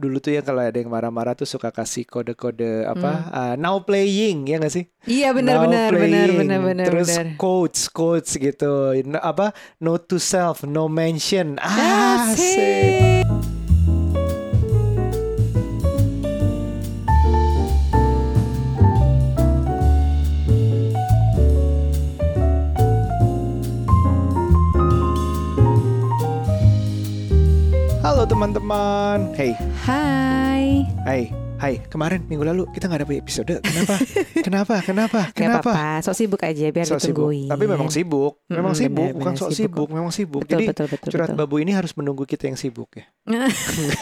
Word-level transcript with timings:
dulu 0.00 0.16
tuh 0.16 0.32
ya 0.32 0.40
kalau 0.40 0.58
ada 0.58 0.72
yang 0.72 0.88
marah-marah 0.88 1.36
tuh 1.36 1.44
suka 1.44 1.68
kasih 1.68 2.02
kode-kode 2.02 2.88
apa 2.88 3.10
uh, 3.28 3.54
now 3.54 3.76
playing 3.78 4.48
ya 4.48 4.56
nggak 4.56 4.72
sih? 4.72 4.88
Iya 5.04 5.30
benar 5.30 5.60
Now 5.60 5.64
benar 5.68 5.90
benar 5.92 6.00
playing. 6.00 6.38
benar 6.40 6.60
benar 6.64 6.86
Terus 6.88 7.08
benar. 7.12 7.26
quotes 7.36 7.82
quotes 7.86 8.32
gitu. 8.34 8.72
No- 9.04 9.20
apa 9.20 9.52
note 9.76 10.08
to 10.08 10.16
self, 10.16 10.64
no 10.64 10.88
mention. 10.88 11.60
Ah, 11.60 12.24
Asik. 12.26 13.28
Asik. 13.28 13.59
Teman-teman. 28.40 29.36
Hey, 29.36 29.52
Hai. 29.84 30.88
hai, 31.04 31.22
hai. 31.60 31.74
Kemarin 31.92 32.24
minggu 32.24 32.40
lalu 32.40 32.64
kita 32.72 32.88
nggak 32.88 33.04
ada 33.04 33.08
episode. 33.12 33.52
Kenapa? 33.60 33.94
Kenapa? 34.48 34.74
Kenapa? 34.80 35.20
Gak 35.28 35.36
Kenapa? 35.36 35.60
apa-apa, 35.76 36.00
sok 36.00 36.16
sibuk 36.16 36.40
aja 36.40 36.72
biar 36.72 36.88
Sok 36.88 37.04
sibuk. 37.04 37.28
ditungguin. 37.36 37.52
Tapi 37.52 37.64
memang 37.68 37.92
sibuk. 37.92 38.40
Memang 38.48 38.72
Mm-mm, 38.72 38.80
sibuk, 38.80 39.12
bukan 39.12 39.34
sok 39.36 39.52
sibuk 39.52 39.84
sibuk, 39.84 39.88
memang 39.92 40.08
sibuk. 40.08 40.40
Betul 40.48 40.56
Jadi 40.56 40.64
betul 40.72 40.86
betul. 40.88 41.08
curhat 41.12 41.28
betul. 41.28 41.40
babu 41.44 41.60
ini 41.60 41.76
harus 41.76 41.92
menunggu 41.92 42.24
kita 42.24 42.48
yang 42.48 42.56
sibuk 42.56 42.88
ya. 42.96 43.04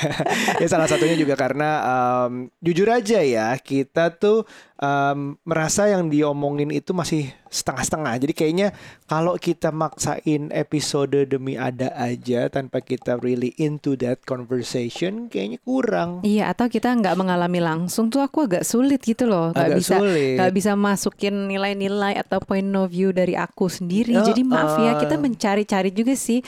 ya 0.63 0.67
salah 0.71 0.87
satunya 0.87 1.19
juga 1.19 1.35
karena 1.35 1.69
em, 1.83 2.47
jujur 2.63 2.87
aja 2.95 3.19
ya 3.19 3.59
kita 3.59 4.15
tuh 4.23 4.47
em, 4.79 5.19
merasa 5.43 5.87
yang 5.87 6.07
diomongin 6.07 6.71
itu 6.71 6.91
masih 6.91 7.29
setengah-setengah. 7.49 8.15
Jadi 8.21 8.33
kayaknya 8.33 8.69
kalau 9.05 9.35
kita 9.35 9.69
maksain 9.69 10.51
episode 10.51 11.17
demi 11.25 11.55
ada 11.55 11.91
aja 11.93 12.47
tanpa 12.47 12.79
kita 12.79 13.17
really 13.17 13.57
into 13.57 13.95
that 13.95 14.23
conversation 14.23 15.27
kayaknya 15.27 15.59
kurang. 15.61 16.23
Iya 16.23 16.49
atau 16.49 16.67
kita 16.67 16.93
nggak 16.93 17.15
mengalami 17.15 17.59
langsung 17.59 18.07
tuh 18.07 18.21
aku 18.21 18.47
agak 18.47 18.63
sulit 18.63 19.01
gitu 19.01 19.25
loh 19.25 19.51
nggak 19.51 19.67
Agak 19.67 19.79
bisa 19.79 19.97
sulit. 19.97 20.37
nggak 20.37 20.53
bisa 20.53 20.73
masukin 20.75 21.35
nilai-nilai 21.47 22.15
atau 22.17 22.39
point 22.39 22.69
of 22.73 22.87
view 22.87 23.11
dari 23.11 23.35
aku 23.35 23.67
sendiri 23.67 24.15
Ya, 24.15 24.23
jadi 24.25 24.43
maaf 24.43 24.77
ya 24.77 24.97
kita 24.97 25.15
eh. 25.15 25.21
mencari-cari 25.21 25.91
juga 25.91 26.15
sih 26.15 26.41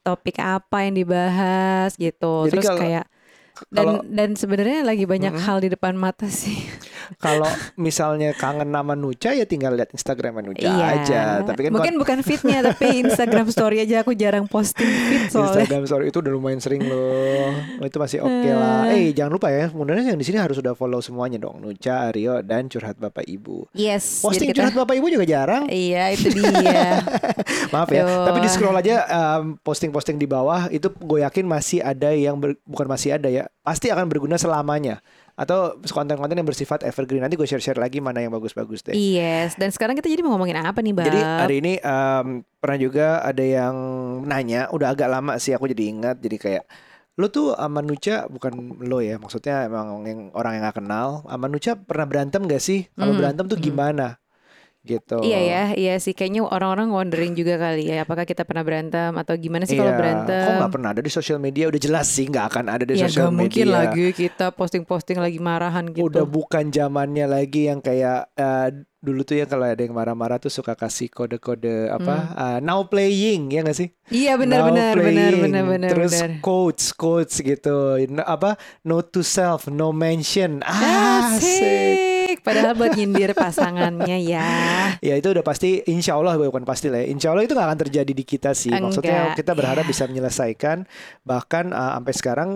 topik 0.00 0.36
apa 0.36 0.84
yang 0.84 0.94
dibahas 0.96 1.96
gitu 1.96 2.46
Jadi 2.46 2.52
terus 2.52 2.66
kalau- 2.66 2.80
kayak 2.80 3.04
dan 3.68 3.84
kalau- 3.86 4.02
dan 4.04 4.30
sebenarnya 4.34 4.82
lagi 4.82 5.04
banyak 5.04 5.34
hal 5.36 5.58
di 5.58 5.68
depan 5.68 5.94
mata 5.94 6.26
sih 6.26 6.58
Kalau 7.20 7.44
misalnya 7.76 8.32
kangen 8.32 8.64
nama 8.66 8.92
Nuca 8.94 9.28
ya 9.30 9.44
tinggal 9.44 9.76
lihat 9.76 9.92
Instagram 9.92 10.40
Nuca 10.40 10.64
iya 10.64 10.86
aja. 10.96 11.22
Tapi 11.44 11.68
kan 11.68 11.70
mungkin 11.70 11.94
bukan 11.94 12.18
fitnya 12.20 12.64
tapi 12.66 13.04
Instagram 13.04 13.44
story 13.46 13.76
aja 13.78 14.00
aku 14.00 14.16
jarang 14.16 14.44
posting 14.44 14.88
fit 14.88 15.28
soalnya 15.28 15.62
Instagram 15.62 15.84
story 15.84 16.04
itu 16.08 16.18
udah 16.18 16.32
lumayan 16.32 16.58
sering 16.58 16.80
loh. 16.80 17.52
Oh, 17.76 17.84
itu 17.84 17.98
masih 17.98 18.18
oke 18.18 18.48
lah. 18.50 18.88
Eh 18.88 19.12
jangan 19.12 19.32
lupa 19.32 19.48
ya, 19.48 19.68
sebenarnya 19.68 20.04
yang 20.08 20.18
di 20.18 20.24
sini 20.24 20.40
harus 20.40 20.56
sudah 20.56 20.72
follow 20.72 20.98
semuanya 20.98 21.36
dong. 21.38 21.60
Nuca, 21.60 22.08
Aryo 22.08 22.40
dan 22.40 22.66
curhat 22.66 22.96
Bapak 22.96 23.22
Ibu. 23.22 23.68
yes 23.74 24.24
Posting 24.24 24.48
kita 24.48 24.64
curhat 24.64 24.74
Bapak 24.74 24.96
Ibu 24.96 25.06
juga 25.10 25.28
jarang. 25.28 25.68
iya 25.68 26.08
itu 26.08 26.32
dia 26.32 27.04
Maaf 27.74 27.88
ya. 27.90 28.02
Aduh. 28.02 28.24
Tapi 28.24 28.38
di 28.40 28.48
scroll 28.48 28.74
aja 28.74 29.04
um, 29.04 29.60
posting-posting 29.60 30.16
di 30.16 30.24
bawah 30.24 30.66
itu 30.68 30.88
gue 30.88 31.20
yakin 31.20 31.44
masih 31.44 31.80
ada 31.80 32.10
yang 32.10 32.40
ber- 32.40 32.56
bukan 32.64 32.86
masih 32.86 33.12
ada 33.12 33.28
ya. 33.28 33.43
Pasti 33.62 33.88
akan 33.88 34.06
berguna 34.08 34.36
selamanya. 34.36 35.00
Atau 35.34 35.82
konten-konten 35.90 36.38
yang 36.38 36.46
bersifat 36.46 36.86
evergreen. 36.86 37.24
Nanti 37.24 37.34
gue 37.34 37.42
share-share 37.42 37.78
lagi 37.78 37.98
mana 37.98 38.22
yang 38.22 38.30
bagus-bagus 38.30 38.86
deh. 38.86 38.94
Yes, 38.94 39.58
dan 39.58 39.74
sekarang 39.74 39.98
kita 39.98 40.06
jadi 40.06 40.22
mau 40.22 40.38
ngomongin 40.38 40.62
apa 40.62 40.78
nih, 40.78 40.94
Bang? 40.94 41.10
Jadi 41.10 41.20
hari 41.20 41.54
ini 41.58 41.72
em, 41.82 42.26
pernah 42.62 42.78
juga 42.78 43.06
ada 43.20 43.42
yang 43.42 43.74
nanya, 44.24 44.70
udah 44.70 44.94
agak 44.94 45.10
lama 45.10 45.34
sih 45.42 45.50
aku 45.50 45.66
jadi 45.66 45.90
ingat, 45.90 46.16
jadi 46.22 46.36
kayak 46.38 46.64
lo 47.14 47.30
tuh 47.30 47.54
sama 47.54 47.78
Nuca 47.78 48.26
bukan 48.26 48.82
lo 48.82 48.98
ya, 48.98 49.22
maksudnya 49.22 49.70
emang 49.70 50.02
yang 50.02 50.20
orang 50.34 50.58
yang 50.58 50.62
gak 50.66 50.82
kenal, 50.82 51.22
sama 51.22 51.46
Nuca 51.46 51.72
pernah 51.78 52.06
berantem 52.10 52.42
gak 52.46 52.62
sih? 52.62 52.90
Kalau 52.94 53.14
Hmm, 53.14 53.20
berantem 53.22 53.44
tuh 53.46 53.58
hmm. 53.58 53.66
gimana? 53.70 54.06
Gitu. 54.84 55.16
Iya 55.18 55.40
ya, 55.40 55.62
iya 55.72 55.94
sih. 55.96 56.12
Kayaknya 56.12 56.44
orang-orang 56.44 56.92
wondering 56.92 57.32
juga 57.32 57.56
kali 57.56 57.88
ya, 57.88 58.04
apakah 58.04 58.22
kita 58.22 58.44
pernah 58.44 58.60
berantem 58.60 59.16
atau 59.16 59.32
gimana 59.34 59.64
sih 59.64 59.74
Iya. 59.74 59.80
kalau 59.80 59.92
berantem? 59.96 60.44
Kok 60.44 60.60
gak 60.60 60.72
pernah 60.72 60.90
ada 60.92 61.00
di 61.00 61.08
sosial 61.08 61.38
media? 61.38 61.64
Udah 61.66 61.80
jelas 61.80 62.06
sih 62.06 62.28
gak 62.28 62.52
akan 62.52 62.64
ada 62.68 62.84
di 62.84 62.92
ya 62.94 63.08
sosial 63.08 63.28
media. 63.28 63.40
mungkin 63.40 63.66
lagi 63.66 64.04
kita 64.12 64.52
posting-posting 64.52 65.16
lagi 65.16 65.40
marahan 65.40 65.88
gitu. 65.88 66.04
Udah 66.04 66.22
bukan 66.22 66.68
zamannya 66.68 67.24
lagi 67.24 67.64
yang 67.64 67.80
kayak 67.80 68.28
eh, 68.30 68.68
dulu 69.00 69.20
tuh 69.22 69.36
ya 69.36 69.44
kalau 69.44 69.64
ada 69.64 69.76
yang 69.78 69.92
marah-marah 69.92 70.36
tuh 70.36 70.48
suka 70.48 70.72
kasih 70.74 71.08
kode-kode 71.08 71.88
apa 71.88 72.14
eh, 72.34 72.58
now 72.60 72.84
playing 72.84 73.48
ya 73.50 73.64
gak 73.64 73.74
sih? 73.74 73.88
Iya 74.08 74.36
benar 74.36 74.58
Now 74.58 74.68
benar 74.68 74.92
benar 74.92 75.00
playing. 75.00 75.42
benar 75.42 75.64
benar 75.64 75.90
Terus 75.90 76.12
benar. 76.14 76.30
quotes 76.38 76.92
quotes 76.92 77.40
gitu. 77.40 77.76
No- 78.06 78.20
apa 78.22 78.60
note 78.82 79.08
to 79.10 79.24
self, 79.24 79.64
no 79.66 79.96
mention. 79.96 80.60
Ah, 80.62 81.32
Asik. 81.32 81.40
Asik. 81.40 82.13
Padahal 82.40 82.74
buat 82.74 82.96
nyindir 82.96 83.36
pasangannya 83.36 84.18
ya. 84.24 84.48
Ya 84.98 85.14
itu 85.14 85.28
udah 85.30 85.44
pasti 85.44 85.84
insya 85.86 86.16
Allah 86.16 86.34
bukan 86.40 86.64
pasti 86.64 86.88
lah 86.88 87.04
ya. 87.04 87.12
Insya 87.12 87.30
Allah 87.36 87.44
itu 87.44 87.52
gak 87.52 87.68
akan 87.68 87.80
terjadi 87.86 88.12
di 88.16 88.24
kita 88.24 88.56
sih. 88.56 88.72
Maksudnya 88.72 89.34
Enggak, 89.34 89.44
kita 89.44 89.52
berharap 89.52 89.84
ya. 89.84 89.90
bisa 89.90 90.02
menyelesaikan. 90.08 90.88
Bahkan 91.22 91.64
uh, 91.70 91.92
sampai 92.00 92.14
sekarang 92.16 92.50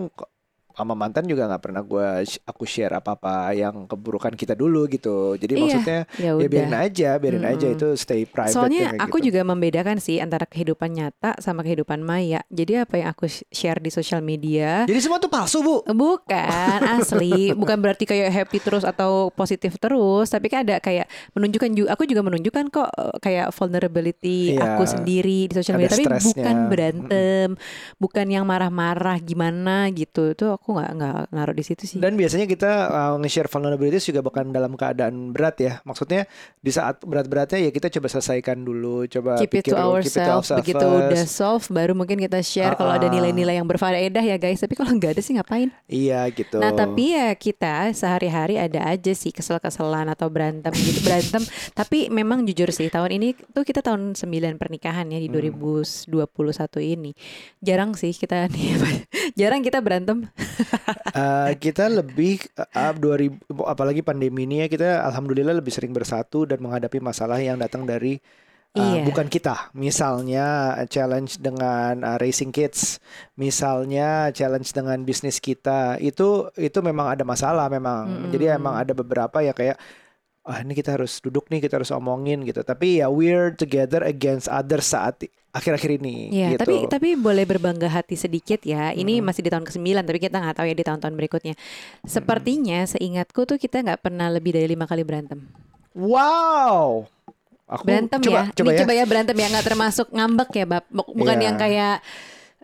sama 0.78 0.94
mantan 0.94 1.26
juga 1.26 1.50
nggak 1.50 1.62
pernah 1.62 1.82
gue 1.82 2.08
aku 2.46 2.62
share 2.62 2.94
apa-apa 2.94 3.50
yang 3.50 3.90
keburukan 3.90 4.30
kita 4.38 4.54
dulu 4.54 4.86
gitu. 4.86 5.34
Jadi 5.34 5.58
Iya, 5.58 5.62
maksudnya 5.66 6.00
ya 6.22 6.30
ya 6.38 6.46
biarin 6.46 6.76
aja, 6.78 7.10
biarin 7.18 7.42
aja 7.42 7.66
Mm-mm. 7.66 7.76
itu 7.76 7.88
stay 7.98 8.22
private. 8.22 8.54
Soalnya 8.54 8.94
aku 8.94 9.18
gitu. 9.18 9.34
juga 9.34 9.42
membedakan 9.42 9.98
sih 9.98 10.22
antara 10.22 10.46
kehidupan 10.46 10.94
nyata 10.94 11.34
sama 11.42 11.66
kehidupan 11.66 11.98
maya. 11.98 12.46
Jadi 12.46 12.78
apa 12.78 12.94
yang 13.02 13.10
aku 13.10 13.26
share 13.50 13.82
di 13.82 13.90
sosial 13.90 14.22
media 14.22 14.86
Jadi 14.86 15.00
semua 15.02 15.18
tuh 15.18 15.26
palsu 15.26 15.58
bu. 15.66 15.82
Bukan 15.82 16.80
asli, 17.02 17.50
bukan 17.58 17.82
berarti 17.82 18.06
kayak 18.06 18.30
happy 18.30 18.62
terus 18.62 18.86
atau 18.86 19.34
positif 19.34 19.74
terus, 19.82 20.30
tapi 20.30 20.46
kan 20.46 20.62
ada 20.62 20.78
kayak 20.78 21.10
menunjukkan 21.34 21.70
juga 21.74 21.88
aku 21.98 22.06
juga 22.06 22.22
menunjukkan 22.22 22.64
kok 22.70 22.88
eh, 22.94 23.16
kayak 23.18 23.50
vulnerability 23.50 24.54
Iya, 24.54 24.78
aku 24.78 24.86
sendiri 24.86 25.50
di 25.50 25.54
sosial 25.58 25.80
ada 25.80 25.90
media, 25.90 26.06
tapi 26.06 26.22
bukan 26.22 26.56
berantem, 26.70 27.48
bukan 27.98 28.26
yang 28.30 28.44
marah-marah 28.46 29.18
gimana 29.18 29.90
gitu. 29.90 30.36
Itu 30.36 30.54
aku 30.54 30.67
nggak 30.76 30.90
nggak 30.98 31.16
naruh 31.32 31.56
di 31.56 31.64
situ 31.64 31.84
sih. 31.84 31.96
Dan 31.96 32.18
biasanya 32.18 32.44
kita 32.44 32.70
uh, 32.88 33.14
nge-share 33.22 33.48
vulnerabilities 33.48 34.04
juga 34.04 34.20
bukan 34.20 34.50
dalam 34.50 34.74
keadaan 34.74 35.32
berat 35.32 35.56
ya. 35.60 35.72
Maksudnya 35.84 36.28
di 36.58 36.70
saat 36.72 37.00
berat-beratnya 37.00 37.64
ya 37.64 37.70
kita 37.70 37.88
coba 37.88 38.06
selesaikan 38.10 38.60
dulu, 38.60 39.08
coba 39.08 39.38
keep 39.38 39.52
it 39.54 39.64
pikir 39.64 39.72
to 39.72 39.80
dulu, 39.80 40.02
keep 40.02 40.12
it 40.12 40.20
to 40.20 40.32
ourselves. 40.32 40.60
Begitu 40.64 40.86
udah 40.86 41.24
solve, 41.24 41.64
baru 41.70 41.92
mungkin 41.96 42.18
kita 42.18 42.42
share 42.42 42.74
kalau 42.74 42.92
ada 42.92 43.08
nilai-nilai 43.08 43.56
yang 43.56 43.68
berfaedah 43.68 44.24
ya 44.24 44.36
guys. 44.36 44.60
Tapi 44.60 44.74
kalau 44.74 44.92
nggak 44.92 45.16
ada 45.16 45.22
sih 45.22 45.32
ngapain? 45.38 45.68
Iya 45.88 46.28
gitu. 46.34 46.58
Nah 46.58 46.74
tapi 46.74 47.16
ya 47.16 47.32
kita 47.32 47.90
sehari-hari 47.94 48.60
ada 48.60 48.84
aja 48.88 49.12
sih 49.14 49.30
kesel-keselan 49.32 50.08
atau 50.10 50.28
berantem 50.28 50.72
gitu 50.74 51.04
berantem. 51.04 51.42
Tapi 51.78 52.10
memang 52.10 52.42
jujur 52.42 52.68
sih 52.74 52.90
tahun 52.90 53.20
ini 53.20 53.38
tuh 53.54 53.62
kita 53.62 53.80
tahun 53.84 54.16
9 54.18 54.58
pernikahan 54.58 55.06
ya 55.08 55.18
di 55.20 55.28
Hmm. 55.28 55.36
2021 55.54 56.82
ini. 56.82 57.12
Jarang 57.62 57.94
sih 57.94 58.10
kita 58.10 58.48
nih 58.52 58.74
jarang 59.38 59.62
kita 59.62 59.78
berantem. 59.78 60.26
Uh, 61.14 61.52
kita 61.64 61.86
lebih 61.90 62.42
uh, 62.58 62.94
2000 62.94 63.40
apalagi 63.66 64.02
pandemi 64.02 64.44
ini 64.44 64.64
ya 64.64 64.68
kita 64.68 65.06
alhamdulillah 65.06 65.58
lebih 65.58 65.70
sering 65.70 65.94
bersatu 65.94 66.44
dan 66.44 66.58
menghadapi 66.60 66.98
masalah 66.98 67.38
yang 67.38 67.56
datang 67.58 67.86
dari 67.86 68.18
uh, 68.18 68.38
Iya. 68.78 69.02
bukan 69.06 69.26
kita. 69.26 69.72
Misalnya 69.72 70.76
challenge 70.90 71.40
dengan 71.40 72.04
uh, 72.04 72.16
raising 72.20 72.52
kids, 72.52 73.00
misalnya 73.38 74.28
challenge 74.34 74.74
dengan 74.76 75.02
bisnis 75.02 75.40
kita. 75.40 75.96
Itu 76.02 76.52
itu 76.58 76.78
memang 76.84 77.16
ada 77.16 77.24
masalah 77.24 77.66
memang. 77.72 78.06
Mm-mm. 78.06 78.30
Jadi 78.34 78.44
emang 78.52 78.74
ada 78.76 78.92
beberapa 78.92 79.40
ya 79.40 79.56
kayak 79.56 79.78
ah 80.48 80.64
ini 80.64 80.72
kita 80.72 80.96
harus 80.96 81.20
duduk 81.20 81.48
nih, 81.52 81.60
kita 81.64 81.80
harus 81.80 81.92
omongin 81.92 82.44
gitu. 82.44 82.64
Tapi 82.64 83.04
ya 83.04 83.12
we're 83.12 83.52
together 83.52 84.00
against 84.04 84.48
others 84.48 84.92
saat 84.92 85.20
akhir-akhir 85.58 85.90
ini 85.98 86.30
Iya, 86.30 86.48
gitu. 86.54 86.60
tapi 86.62 86.74
tapi 86.86 87.08
boleh 87.14 87.42
berbangga 87.42 87.86
hati 87.86 88.14
sedikit 88.14 88.62
ya. 88.62 88.90
Ini 88.90 89.18
Mm. 89.18 89.24
masih 89.24 89.42
di 89.42 89.50
tahun 89.50 89.66
ke-9 89.66 89.82
tapi 90.00 90.18
kita 90.18 90.36
nggak 90.38 90.56
tahu 90.56 90.66
ya 90.66 90.74
di 90.74 90.84
tahun-tahun 90.84 91.14
berikutnya. 91.14 91.54
Sepertinya 92.02 92.86
seingatku 92.86 93.44
tuh 93.44 93.56
kita 93.56 93.82
nggak 93.82 94.00
pernah 94.00 94.26
lebih 94.28 94.54
dari 94.54 94.66
lima 94.66 94.86
kali 94.86 95.02
berantem. 95.02 95.42
Wow. 95.92 97.04
Aku 97.68 97.84
berantem 97.84 98.18
coba, 98.22 98.32
ya. 98.32 98.42
Coba 98.54 98.64
Ini 98.64 98.74
ya. 98.74 98.80
coba 98.80 98.92
ya 98.94 99.04
berantem 99.04 99.36
ya 99.36 99.46
nggak 99.50 99.66
termasuk 99.66 100.06
ngambek 100.08 100.50
ya, 100.54 100.64
Bab. 100.64 100.84
Buk- 100.88 101.12
Bukan 101.12 101.36
Iya. 101.36 101.44
yang 101.44 101.56
kayak 101.58 101.96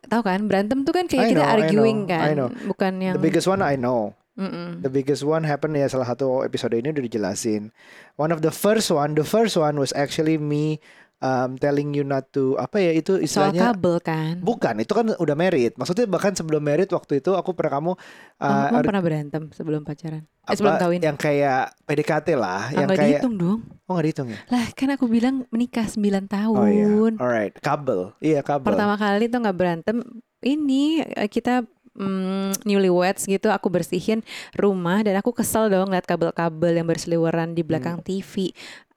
tahu 0.04 0.22
kan 0.22 0.40
berantem 0.44 0.78
tuh 0.80 0.92
kan 0.92 1.04
kayak 1.04 1.22
I 1.22 1.28
kita 1.28 1.38
know, 1.38 1.44
I 1.44 1.54
arguing 1.58 1.98
know, 2.00 2.10
kan, 2.10 2.20
I 2.22 2.32
know. 2.32 2.48
bukan 2.64 2.92
yang 2.98 3.14
The 3.14 3.22
biggest 3.22 3.44
one 3.44 3.60
I 3.60 3.76
know. 3.76 4.16
Mm-mm. 4.34 4.82
The 4.82 4.90
biggest 4.90 5.22
one 5.22 5.44
happened 5.44 5.74
ya 5.74 5.86
salah 5.86 6.04
satu 6.04 6.42
episode 6.42 6.74
ini 6.74 6.90
udah 6.90 7.00
dijelasin. 7.00 7.70
One 8.16 8.28
of 8.28 8.42
the 8.42 8.50
first 8.50 8.90
one, 8.90 9.14
the 9.14 9.22
first 9.22 9.54
one 9.54 9.76
was 9.76 9.94
actually 9.94 10.34
me 10.36 10.82
um, 11.18 11.54
telling 11.54 11.90
you 11.90 12.02
not 12.02 12.30
to 12.30 12.56
apa 12.56 12.78
ya 12.78 12.90
itu 12.90 13.20
soal 13.24 13.50
istilahnya 13.52 13.70
kabel 13.70 13.96
kan. 13.98 14.34
bukan 14.40 14.74
itu 14.78 14.90
kan 14.90 15.06
udah 15.14 15.36
married. 15.36 15.72
Maksudnya 15.74 16.06
bahkan 16.06 16.32
sebelum 16.32 16.58
married 16.58 16.88
waktu 16.88 17.18
itu 17.18 17.32
aku 17.32 17.52
pernah 17.52 17.72
kamu 17.76 17.92
uh, 18.40 18.68
kamu 18.70 18.82
pernah 18.82 19.02
berantem 19.02 19.42
sebelum 19.50 19.82
pacaran? 19.82 20.24
Eh, 20.24 20.28
apa, 20.44 20.54
sebelum 20.54 20.76
kawin? 20.76 21.00
yang 21.00 21.16
kayak 21.16 21.72
PDKT 21.82 22.28
lah, 22.34 22.68
Ah, 22.68 22.74
yang 22.74 22.86
nggak 22.86 22.98
kayak 22.98 23.10
dihitung 23.16 23.34
dong. 23.34 23.58
oh 23.84 23.92
nggak 23.92 24.04
dihitung 24.04 24.28
ya. 24.28 24.38
Lah 24.48 24.64
kan 24.72 24.88
aku 24.90 25.04
bilang 25.06 25.34
menikah 25.48 25.86
9 25.86 26.00
tahun. 26.26 26.54
Oh 26.54 26.68
iya, 26.68 26.88
alright, 27.16 27.54
kabel, 27.58 28.12
iya 28.18 28.40
kabel. 28.40 28.66
Pertama 28.66 28.94
kali 28.94 29.26
tuh 29.26 29.40
nggak 29.40 29.56
berantem. 29.56 29.96
Ini 30.38 30.84
eh, 31.16 31.30
kita 31.32 31.64
mm, 31.94 32.60
newlyweds 32.62 33.24
gitu 33.24 33.48
aku 33.48 33.70
bersihin 33.70 34.20
rumah 34.52 35.00
dan 35.00 35.16
aku 35.16 35.32
kesel 35.32 35.70
dong 35.70 35.88
lihat 35.88 36.04
kabel-kabel 36.04 36.74
yang 36.74 36.84
berseliweran 36.84 37.56
di 37.56 37.62
belakang 37.62 37.96
Hmm. 37.96 38.04
TV. 38.04 38.52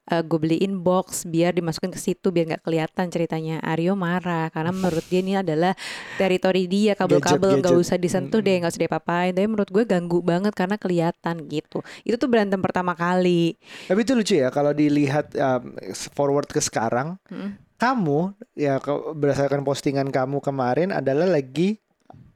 Eh, 0.07 0.23
gue 0.23 0.39
beliin 0.39 0.79
box 0.79 1.27
biar 1.27 1.51
dimasukin 1.51 1.91
ke 1.91 1.99
situ 1.99 2.31
biar 2.31 2.47
nggak 2.47 2.63
kelihatan 2.63 3.11
ceritanya. 3.11 3.59
Aryo 3.59 3.91
marah 3.99 4.47
karena 4.55 4.71
menurut 4.71 5.03
dia 5.11 5.19
ini 5.19 5.35
adalah 5.35 5.75
teritori 6.15 6.63
dia 6.63 6.95
kabel-kabel 6.95 7.59
nggak 7.59 7.67
Gadget-gadget. 7.67 7.83
usah 7.91 7.97
disentuh 7.99 8.39
deh 8.39 8.55
nggak 8.55 8.71
usah 8.71 8.81
diapa-apain. 8.87 9.35
Tapi 9.35 9.47
menurut 9.51 9.67
gue 9.67 9.83
ganggu 9.83 10.23
banget 10.23 10.55
karena 10.55 10.79
kelihatan 10.79 11.43
gitu. 11.51 11.83
Itu 12.07 12.15
tuh 12.15 12.31
berantem 12.31 12.63
pertama 12.63 12.95
kali. 12.95 13.59
Tapi 13.91 13.99
itu 13.99 14.15
lucu 14.15 14.39
ya 14.39 14.47
kalau 14.47 14.71
dilihat 14.71 15.35
um, 15.35 15.75
forward 16.15 16.47
ke 16.47 16.63
sekarang, 16.63 17.19
Mm. 17.27 17.59
kamu 17.75 18.31
ya 18.55 18.79
berdasarkan 19.11 19.61
postingan 19.61 20.07
kamu 20.09 20.39
kemarin 20.39 20.95
adalah 20.95 21.27
lagi 21.27 21.83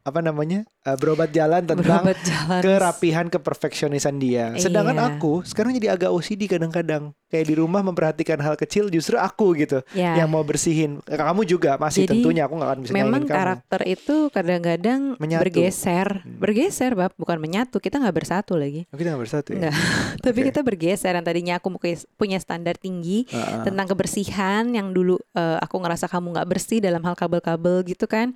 apa 0.02 0.20
namanya 0.20 0.66
uh, 0.82 0.96
berobat 0.96 1.30
jalan 1.30 1.62
tentang 1.62 2.02
Berobat 2.04 2.18
jalan. 2.22 2.62
kerapihan 2.62 3.26
keperfeksionisan 3.28 4.18
dia. 4.18 4.54
Sedangkan 4.56 4.94
Iya. 4.94 5.08
aku 5.12 5.42
sekarang 5.42 5.72
jadi 5.72 5.94
agak 5.94 6.10
OCD 6.10 6.46
kadang-kadang. 6.48 7.14
Kayak 7.28 7.48
di 7.48 7.56
rumah 7.56 7.80
memperhatikan 7.80 8.36
hal 8.38 8.56
kecil 8.56 8.88
justru 8.88 9.16
aku 9.16 9.56
gitu 9.56 9.80
Ya. 9.92 10.18
yang 10.18 10.28
mau 10.28 10.42
bersihin. 10.42 11.00
Kamu 11.02 11.46
juga 11.46 11.78
masih 11.78 12.04
Jadi, 12.04 12.20
tentunya 12.20 12.44
aku 12.44 12.54
nggak 12.54 12.70
akan 12.70 12.80
bisa 12.82 12.92
Memang 12.92 13.24
kamu. 13.24 13.32
karakter 13.32 13.82
itu 13.86 14.16
kadang-kadang 14.28 15.16
Menyatu. 15.16 15.42
bergeser, 15.42 16.08
Hmm. 16.20 16.38
bergeser 16.38 16.92
bab, 16.92 17.16
bukan 17.16 17.38
menyatu. 17.38 17.78
Kita 17.78 17.98
nggak 17.98 18.16
bersatu 18.18 18.54
lagi. 18.54 18.84
Oh, 18.90 18.98
kita 18.98 19.16
nggak 19.16 19.24
bersatu 19.24 19.50
ya. 19.54 19.72
Tapi 20.20 20.40
Oke. 20.40 20.48
kita 20.50 20.60
bergeser. 20.62 21.14
Yang 21.14 21.26
tadinya 21.26 21.56
aku 21.56 21.72
punya- 22.14 22.42
standar 22.42 22.76
tinggi 22.76 23.24
Heeh. 23.28 23.64
tentang 23.64 23.88
kebersihan, 23.88 24.68
yang 24.68 24.92
dulu 24.92 25.16
eh, 25.32 25.58
aku 25.58 25.78
ngerasa 25.78 26.10
kamu 26.10 26.36
nggak 26.36 26.50
bersih 26.50 26.80
dalam 26.80 27.00
hal 27.02 27.16
kabel-kabel 27.16 27.86
gitu 27.86 28.04
kan. 28.06 28.36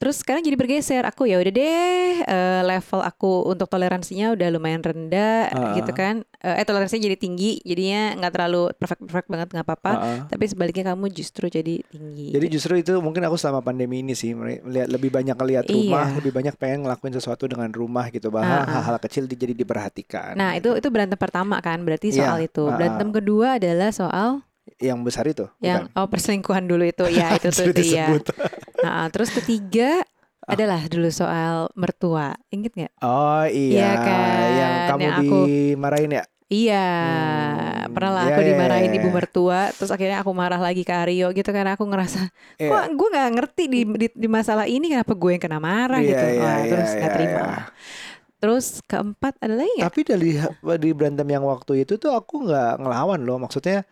Terus 0.00 0.16
sekarang 0.16 0.40
jadi 0.40 0.56
bergeser. 0.56 1.04
Aku 1.04 1.28
ya 1.28 1.36
udah 1.36 1.52
deh 1.52 1.68
eh, 2.18 2.62
level 2.62 3.00
aku 3.00 3.44
untuk 3.44 3.68
toleransinya 3.68 4.32
udah 4.32 4.48
lumayan 4.48 4.80
rendah 4.80 5.52
Ah. 5.52 5.76
gitu 5.76 5.92
kan. 5.92 6.24
Eh 6.36 6.56
eh, 6.56 6.64
toleransinya 6.64 7.04
jadi 7.04 7.14
tinggi, 7.14 7.60
jadinya 7.60 8.16
nggak 8.16 8.32
terlalu 8.32 8.72
perfect 8.74 9.00
perfect 9.02 9.28
banget 9.28 9.48
nggak 9.50 9.60
apa-apa. 9.62 9.92
Heeh. 9.94 10.18
Tapi 10.26 10.44
sebaliknya 10.46 10.84
kamu 10.88 11.04
justru 11.10 11.46
jadi 11.46 11.84
tinggi. 11.84 12.32
Jadi 12.32 12.46
justru 12.48 12.74
itu 12.74 12.96
mungkin 12.98 13.20
aku 13.22 13.36
selama 13.36 13.60
pandemi 13.60 14.00
ini 14.00 14.16
sih 14.16 14.32
melihat 14.32 14.88
lebih 14.88 15.12
banyak 15.12 15.36
ngelihat 15.36 15.64
Iya. 15.64 15.74
rumah, 15.76 16.06
lebih 16.14 16.32
banyak 16.32 16.54
pengen 16.56 16.80
ngelakuin 16.82 17.12
sesuatu 17.12 17.44
dengan 17.44 17.68
rumah 17.70 18.08
gitu 18.08 18.28
bahwa 18.28 18.48
Ah, 18.48 18.64
ah. 18.64 18.72
hal-hal 18.80 18.96
kecil 18.98 19.24
di- 19.24 19.36
jadi 19.36 19.52
diperhatikan. 19.52 20.32
Nah 20.32 20.56
itu 20.56 20.72
itu 20.74 20.88
berantem 20.88 21.16
pertama 21.16 21.60
kan 21.60 21.76
berarti 21.78 22.08
soal 22.10 22.40
itu. 22.40 22.64
ah, 22.64 22.72
Berantem 22.72 23.12
kedua 23.12 23.60
adalah 23.60 23.90
soal 23.90 24.48
yang 24.78 25.00
besar 25.00 25.24
itu 25.24 25.44
yang 25.60 25.88
bukan? 25.88 25.98
oh 25.98 26.06
perselingkuhan 26.06 26.64
dulu 26.64 26.84
itu 26.84 27.04
ya 27.10 27.32
itu 27.38 27.48
tuh 27.48 27.68
ya. 27.68 27.74
disebut. 27.74 28.24
Nah, 28.80 29.12
terus 29.12 29.28
ketiga 29.28 30.00
adalah 30.40 30.80
dulu 30.88 31.12
soal 31.12 31.68
mertua. 31.76 32.32
Ingat 32.48 32.72
nggak? 32.72 32.92
Oh 33.04 33.44
iya, 33.44 33.76
Iya 33.76 33.92
kan, 34.00 34.40
yang 34.50 34.74
kamu 34.88 35.00
yang 35.04 35.14
aku- 35.20 35.44
dimarahin 35.46 36.12
ya? 36.16 36.24
Iya, 36.50 36.88
Hmm, 37.86 37.94
pernah 37.94 38.10
lah 38.10 38.24
iya, 38.24 38.32
aku 38.34 38.40
iya, 38.42 38.48
dimarahin 38.50 38.90
iya. 38.90 38.98
ibu 38.98 39.08
mertua, 39.12 39.60
terus 39.70 39.92
akhirnya 39.92 40.18
aku 40.18 40.32
marah 40.32 40.58
lagi 40.58 40.82
ke 40.82 40.90
Aryo 40.90 41.30
gitu 41.30 41.46
karena 41.46 41.76
aku 41.76 41.86
ngerasa 41.86 42.26
Iya. 42.56 42.70
kok 42.72 42.84
gue 42.90 43.08
nggak 43.12 43.30
ngerti 43.36 43.62
di, 43.68 43.80
di 43.86 44.06
di 44.10 44.28
masalah 44.32 44.66
ini 44.66 44.90
kenapa 44.90 45.14
gue 45.14 45.30
yang 45.30 45.42
kena 45.44 45.60
marah 45.62 46.00
Iya, 46.00 46.08
gitu. 46.10 46.24
iya, 46.26 46.40
Wah, 46.42 46.56
iya, 46.58 46.66
terus 46.66 46.88
nggak 46.90 47.04
iya, 47.06 47.14
terima. 47.14 47.38
iya. 47.38 47.60
Terus 48.40 48.66
keempat 48.82 49.34
adalah 49.38 49.66
ya. 49.76 49.82
Tapi 49.86 50.00
dari 50.02 50.30
di 50.80 50.90
berantem 50.90 51.28
yang 51.28 51.44
waktu 51.44 51.84
itu 51.84 52.00
tuh 52.00 52.10
aku 52.10 52.48
nggak 52.48 52.80
ngelawan 52.80 53.20
loh, 53.22 53.36
maksudnya 53.38 53.84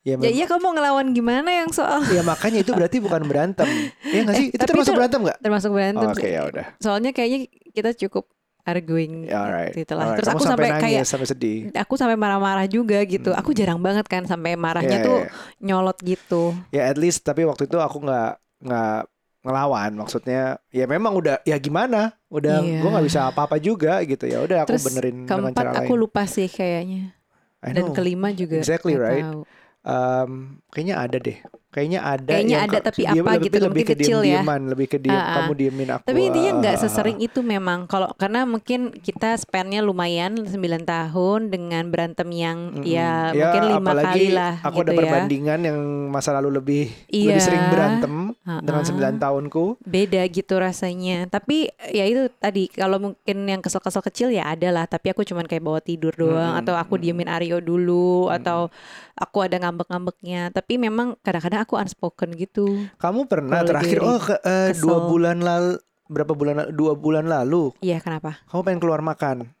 ya, 0.00 0.14
Ya 0.16 0.30
iya 0.30 0.44
kamu 0.44 0.60
mau 0.60 0.72
ngelawan 0.72 1.10
gimana 1.10 1.46
yang 1.46 1.68
soal 1.68 2.00
ya 2.06 2.22
makanya 2.22 2.60
itu 2.60 2.70
berarti 2.70 2.98
bukan 2.98 3.22
berantem, 3.24 3.68
Iya 4.02 4.20
nggak 4.24 4.36
sih? 4.36 4.46
Eh, 4.46 4.54
itu 4.54 4.64
termasuk 4.64 4.90
itu- 4.90 4.98
berantem 4.98 5.20
nggak? 5.22 5.38
termasuk 5.38 5.70
berantem. 5.70 6.08
Oke 6.08 6.28
ya 6.28 6.42
udah, 6.44 6.66
Soalnya 6.78 7.10
kayaknya 7.10 7.38
kita 7.70 7.90
cukup 7.98 8.24
arguing 8.64 9.24
ya 9.24 9.40
alright. 9.40 9.72
gitu 9.72 9.92
lah. 9.92 10.04
alright. 10.04 10.18
Terus 10.18 10.28
Kamu 10.28 10.36
aku 10.36 10.44
sampai, 10.46 10.68
nangis, 10.68 10.82
kayak 10.84 11.04
sampai 11.04 11.26
sedih. 11.26 11.58
aku 11.72 11.94
sampai 11.96 12.16
marah-marah 12.16 12.66
juga 12.66 13.00
gitu. 13.02 13.32
Aku 13.32 13.50
jarang 13.50 13.78
banget 13.78 14.04
kan 14.04 14.22
sampai 14.22 14.54
marahnya 14.54 15.00
Iya, 15.00 15.06
tuh 15.06 15.18
iya. 15.18 15.30
nyolot 15.58 15.96
gitu. 15.98 16.52
ya 16.68 16.84
at 16.84 16.96
least 16.96 17.22
tapi 17.22 17.42
waktu 17.42 17.64
itu 17.64 17.76
aku 17.76 17.96
nggak 17.98 18.30
nggak 18.60 19.00
ngelawan 19.40 19.92
maksudnya 19.96 20.42
ya 20.68 20.84
memang 20.84 21.14
udah 21.14 21.40
ya 21.42 21.56
gimana 21.56 22.12
udah 22.28 22.60
Iya. 22.60 22.82
gue 22.82 22.90
nggak 22.90 23.06
bisa 23.06 23.20
apa-apa 23.24 23.56
juga 23.56 24.02
gitu 24.02 24.26
ya 24.26 24.42
udah 24.42 24.66
aku 24.66 24.74
Terus 24.74 24.84
benerin 24.84 25.16
dengan 25.22 25.28
keempat 25.48 25.64
cara 25.64 25.70
aku 25.78 25.92
lain 25.94 26.00
lupa 26.00 26.22
sih 26.24 26.46
kayaknya. 26.46 27.16
Dan 27.58 27.90
kelima 27.90 28.30
juga. 28.30 28.54
Exactly, 28.54 28.94
right? 28.94 29.24
tahu. 29.24 29.42
Um, 29.88 30.60
kayaknya 30.68 30.96
ada 31.00 31.16
deh 31.16 31.38
kayaknya 31.68 32.00
ada 32.00 32.32
Kayaknya 32.32 32.52
yang 32.54 32.64
ada, 32.66 32.78
tapi 32.82 33.00
dia 33.04 33.12
apa 33.14 33.30
lebih, 33.30 33.44
gitu, 33.44 33.56
lebih 33.56 33.68
mungkin 33.68 33.84
ke 33.84 33.94
kecil 33.94 34.18
ya. 34.18 34.40
diem-dieman, 34.40 34.60
lebih 34.68 34.86
ke 34.86 34.98
diem 34.98 35.14
Ah, 35.14 35.20
ah. 35.22 35.34
kamu 35.38 35.52
diemin 35.54 35.88
aku 35.90 36.02
Tapi 36.04 36.20
intinya 36.24 36.52
nggak 36.58 36.74
ah, 36.74 36.80
sesering 36.80 37.18
itu 37.18 37.40
memang 37.40 37.78
kalau 37.84 38.08
karena 38.14 38.40
mungkin 38.44 38.80
kita 38.90 39.36
spendnya 39.36 39.80
lumayan 39.80 40.32
9 40.36 40.52
tahun 40.84 41.40
dengan 41.48 41.84
berantem 41.88 42.28
yang 42.28 42.58
Mm-mm. 42.74 42.84
ya, 42.84 43.32
mungkin 43.32 43.62
lima 43.70 43.92
kali 43.94 44.26
lah 44.28 44.52
aku 44.60 44.76
gitu 44.76 44.82
ada 44.82 44.92
ya. 44.92 44.98
perbandingan 44.98 45.60
yang 45.62 45.78
masa 46.08 46.30
lalu 46.34 46.48
lebih 46.54 46.82
Iya. 47.06 47.28
lebih 47.30 47.42
sering 47.44 47.64
berantem 47.68 48.27
Dengan 48.58 48.82
ah. 48.82 48.88
9 49.12 49.20
tahunku 49.20 49.64
Beda 49.82 50.24
gitu 50.24 50.54
rasanya. 50.56 51.26
Tapi 51.26 51.68
ya 51.88 52.04
itu 52.04 52.32
tadi 52.34 52.66
kalau 52.66 52.96
mungkin 52.98 53.36
yang 53.44 53.60
kesel-kesel 53.60 54.00
kecil 54.02 54.28
ya 54.30 54.48
ada 54.48 54.68
lah. 54.70 54.84
Tapi 54.84 55.12
aku 55.12 55.22
cuman 55.22 55.44
kayak 55.44 55.60
bawa 55.60 55.78
tidur 55.78 56.12
doang 56.12 56.56
Mm-mm, 56.56 56.60
atau 56.64 56.74
aku 56.74 56.96
diemin 56.96 57.28
Aryo 57.28 57.60
dulu 57.60 58.28
atau 58.28 58.72
aku 59.14 59.38
ada 59.40 59.58
ngambek-ngambeknya. 59.58 60.48
Tapi 60.50 60.76
memang 60.76 61.20
kadang-kadang 61.20 61.60
aku 61.62 61.76
unspoken 61.76 62.32
gitu. 62.32 62.88
kamu 62.96 63.26
pernah 63.26 63.60
terakhir 63.60 63.98
oh 64.00 64.18
ke, 64.18 64.36
kesel. 64.40 64.80
dua 64.80 64.96
bulan 65.04 65.38
lalu 65.38 65.76
berapa 66.08 66.32
bulan 66.32 66.54
la- 66.56 66.70
dua 66.72 66.92
bulan 66.96 67.28
lalu 67.28 67.68
Iya 67.84 68.00
kenapa? 68.00 68.40
kamu 68.48 68.60
pengen 68.64 68.80
keluar 68.80 69.04
makan 69.04 69.52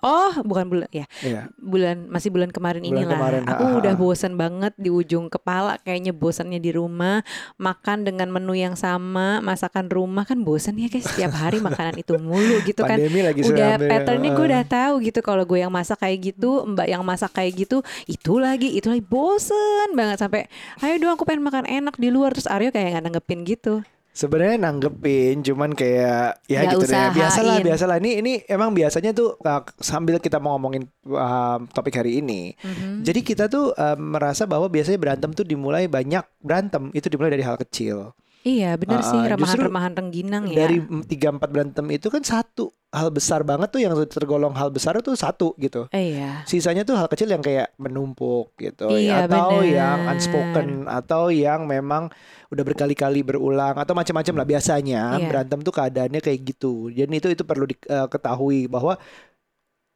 Oh 0.00 0.32
bukan 0.42 0.64
bulan 0.64 0.88
ya 0.88 1.04
Iya. 1.20 1.52
bulan 1.60 2.08
masih 2.08 2.32
bulan 2.32 2.48
kemarin 2.48 2.80
Bulan 2.80 3.04
inilah. 3.04 3.18
kemarin, 3.20 3.42
aku 3.44 3.64
ha, 3.68 3.76
udah 3.76 3.92
bosan 3.94 4.32
banget 4.40 4.72
di 4.80 4.88
ujung 4.88 5.28
kepala 5.28 5.76
kayaknya 5.84 6.16
bosannya 6.16 6.56
di 6.56 6.72
rumah 6.72 7.20
makan 7.60 8.08
dengan 8.08 8.32
menu 8.32 8.56
yang 8.56 8.74
sama 8.74 9.44
masakan 9.44 9.92
rumah 9.92 10.24
kan 10.24 10.40
bosan 10.40 10.80
ya 10.80 10.88
guys 10.88 11.04
setiap 11.04 11.36
hari 11.36 11.60
makanan 11.68 12.00
itu 12.00 12.16
mulu 12.16 12.64
gitu 12.64 12.80
kan. 12.80 12.96
Lagi 12.96 13.40
Udah 13.44 13.76
patternnya 13.76 14.30
gue 14.32 14.40
eh, 14.40 14.50
udah 14.56 14.64
tahu 14.64 14.94
gitu 15.04 15.20
kalau 15.20 15.44
gue 15.44 15.60
yang 15.60 15.72
masak 15.72 16.00
kayak 16.00 16.32
gitu, 16.32 16.64
mbak 16.64 16.88
yang 16.88 17.04
masak 17.04 17.30
kayak 17.36 17.52
gitu, 17.68 17.84
itu 18.08 18.32
lagi 18.40 18.72
itu 18.72 18.88
lagi 18.88 19.04
bosen 19.04 19.92
banget 19.92 20.16
sampai 20.16 20.48
ayo 20.80 20.96
dong 20.96 21.12
aku 21.12 21.28
pengen 21.28 21.44
makan 21.44 21.68
enak 21.68 21.94
di 22.00 22.08
luar 22.08 22.32
terus 22.32 22.48
Aryo 22.48 22.72
kayak 22.72 22.96
nggak 22.96 23.04
nanggepin 23.04 23.44
gitu. 23.44 23.84
Sebenarnya 24.12 24.58
nanggepin, 24.58 25.46
cuman 25.46 25.78
kayak 25.78 26.42
ya 26.50 26.66
Nggak 26.66 26.74
gitu 26.74 26.84
deh. 26.90 27.06
Biasalah, 27.14 27.54
usahain. 27.54 27.66
biasalah. 27.66 27.96
Ini 28.02 28.10
ini 28.18 28.32
emang 28.50 28.74
biasanya 28.74 29.14
tuh 29.14 29.38
uh, 29.38 29.62
sambil 29.78 30.18
kita 30.18 30.42
mau 30.42 30.58
ngomongin 30.58 30.90
uh, 31.06 31.62
topik 31.70 31.94
hari 31.94 32.18
ini. 32.18 32.58
Mhm. 32.58 33.06
Jadi 33.06 33.20
kita 33.22 33.46
tuh 33.46 33.70
uh, 33.78 33.94
merasa 33.94 34.42
bahwa 34.42 34.66
biasanya 34.66 34.98
berantem 34.98 35.30
tuh 35.30 35.46
dimulai 35.46 35.86
banyak 35.86 36.26
berantem 36.42 36.90
itu 36.98 37.06
dimulai 37.06 37.30
dari 37.30 37.46
hal 37.46 37.54
kecil. 37.54 38.10
Iya 38.48 38.70
bener 38.80 39.04
Ah, 39.04 39.04
sih 39.04 39.20
ah, 39.20 39.28
remahan-remahan 39.36 39.92
rengginang 39.92 40.44
ya. 40.48 40.64
Dari 40.64 40.80
tiga 41.04 41.28
empat 41.28 41.52
berantem 41.52 41.84
itu 41.92 42.08
kan 42.08 42.24
satu 42.24 42.72
hal 42.88 43.12
besar 43.12 43.44
banget 43.44 43.68
tuh 43.68 43.84
yang 43.84 43.92
tergolong 44.08 44.56
hal 44.56 44.72
besar 44.72 44.96
tuh 45.04 45.12
satu 45.12 45.52
gitu. 45.60 45.84
Eh, 45.92 46.16
iya. 46.16 46.48
Sisanya 46.48 46.80
tuh 46.80 46.96
hal 46.96 47.04
kecil 47.06 47.28
yang 47.28 47.44
kayak 47.44 47.76
menumpuk 47.76 48.56
gitu 48.56 48.88
Iya, 48.88 49.28
atau 49.28 49.60
bener. 49.60 49.76
yang 49.76 49.98
unspoken 50.08 50.68
atau 50.88 51.28
yang 51.28 51.68
memang 51.68 52.08
udah 52.48 52.64
berkali-kali 52.64 53.20
berulang 53.20 53.76
atau 53.76 53.92
macam-macam 53.92 54.34
lah 54.40 54.46
biasanya 54.48 55.02
Iya. 55.20 55.28
berantem 55.28 55.60
tuh 55.60 55.74
keadaannya 55.76 56.20
kayak 56.24 56.40
gitu. 56.48 56.88
Jadi 56.88 57.12
itu 57.12 57.28
itu 57.28 57.44
perlu 57.44 57.68
diketahui 57.68 58.72
bahwa 58.72 58.96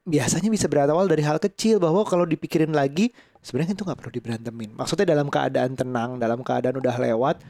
biasanya 0.02 0.50
bisa 0.50 0.66
berawal 0.66 1.06
dari 1.06 1.22
hal 1.22 1.38
kecil 1.38 1.78
bahwa 1.78 2.02
kalau 2.02 2.26
dipikirin 2.26 2.74
lagi 2.74 3.14
sebenarnya 3.40 3.72
itu 3.72 3.86
nggak 3.86 3.98
perlu 4.02 4.12
diberantemin. 4.12 4.70
Maksudnya 4.76 5.06
dalam 5.08 5.30
keadaan 5.30 5.72
tenang, 5.72 6.18
dalam 6.18 6.42
keadaan 6.42 6.76
udah 6.76 6.96
lewat 7.00 7.40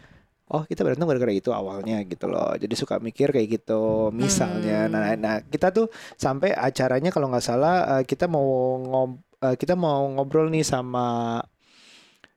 Oh 0.52 0.62
kita 0.62 0.84
berantem 0.84 1.08
gara-gara 1.08 1.32
itu 1.32 1.48
awalnya 1.48 2.04
gitu 2.04 2.28
loh 2.28 2.52
Jadi 2.54 2.74
suka 2.76 3.00
mikir 3.00 3.32
kayak 3.32 3.48
gitu 3.56 4.12
Misalnya 4.12 4.84
Hmm. 4.84 4.92
nah, 4.92 5.12
nah 5.16 5.34
kita 5.40 5.72
tuh 5.72 5.88
sampai 6.14 6.52
acaranya 6.52 7.08
kalau 7.08 7.32
nggak 7.32 7.40
salah 7.40 7.74
eh, 7.96 8.04
Kita 8.04 8.28
mau 8.28 8.44
ngob 8.76 9.10
eh, 9.40 9.56
kita 9.56 9.72
mau 9.72 10.12
ngobrol 10.12 10.52
nih 10.52 10.60
sama 10.60 11.40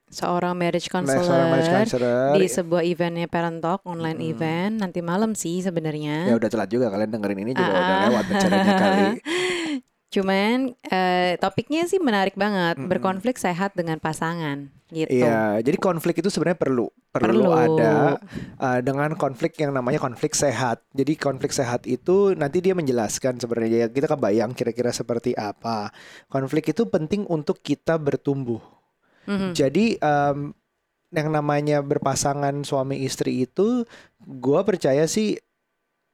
Seorang 0.06 0.54
marriage 0.54 0.86
seorang 0.86 1.04
counselor 1.04 1.44
marriage 1.50 1.68
counselor 1.68 2.38
di 2.38 2.46
sebuah 2.46 2.82
eventnya 2.82 3.26
Parent 3.26 3.58
Talk 3.58 3.82
online 3.84 4.16
Mm-mm. 4.16 4.32
event 4.32 4.72
nanti 4.78 5.02
malam 5.02 5.34
sih 5.34 5.58
Ya 5.58 5.68
sebenarnya. 5.68 6.30
udah 6.30 6.46
telat 6.46 6.70
juga 6.70 6.88
kalian 6.88 7.10
dengerin 7.10 7.42
ini 7.42 7.52
juga 7.52 7.68
Ah, 7.68 7.74
udah 7.74 7.84
ah. 7.90 8.02
lewat 8.08 8.24
acaranya 8.30 8.72
kali 8.78 9.08
Cuman 10.14 10.56
eh, 10.86 11.34
topiknya 11.36 11.84
sih 11.84 11.98
menarik 11.98 12.38
banget. 12.38 12.78
Mm-mm. 12.78 12.88
Berkonflik 12.88 13.36
sehat 13.36 13.74
dengan 13.74 13.98
pasangan 13.98 14.70
gitu. 14.90 15.10
Iya, 15.10 15.58
jadi 15.66 15.76
konflik 15.82 16.22
itu 16.22 16.30
sebenarnya 16.30 16.58
perlu 16.58 16.86
perlu, 17.10 17.48
Perlu. 17.48 17.50
ada 17.50 18.20
uh, 18.60 18.80
dengan 18.84 19.16
konflik 19.16 19.56
yang 19.58 19.72
namanya 19.72 19.98
konflik 19.98 20.36
sehat. 20.36 20.84
Jadi 20.92 21.16
konflik 21.16 21.50
sehat 21.50 21.88
itu 21.88 22.36
nanti 22.36 22.60
dia 22.60 22.76
menjelaskan 22.76 23.40
sebenarnya 23.40 23.86
ya, 23.86 23.88
kita 23.88 24.06
kebayang 24.06 24.52
kira-kira 24.52 24.92
seperti 24.92 25.32
apa. 25.34 25.90
Konflik 26.28 26.70
itu 26.70 26.86
penting 26.86 27.24
untuk 27.26 27.64
kita 27.64 27.96
bertumbuh. 27.96 28.60
Mhm. 29.26 29.56
Jadi 29.56 29.98
um, 29.98 30.52
yang 31.10 31.28
namanya 31.32 31.80
berpasangan 31.80 32.62
suami 32.62 33.02
istri 33.02 33.48
itu, 33.48 33.88
gua 34.22 34.62
percaya 34.62 35.08
sih 35.08 35.40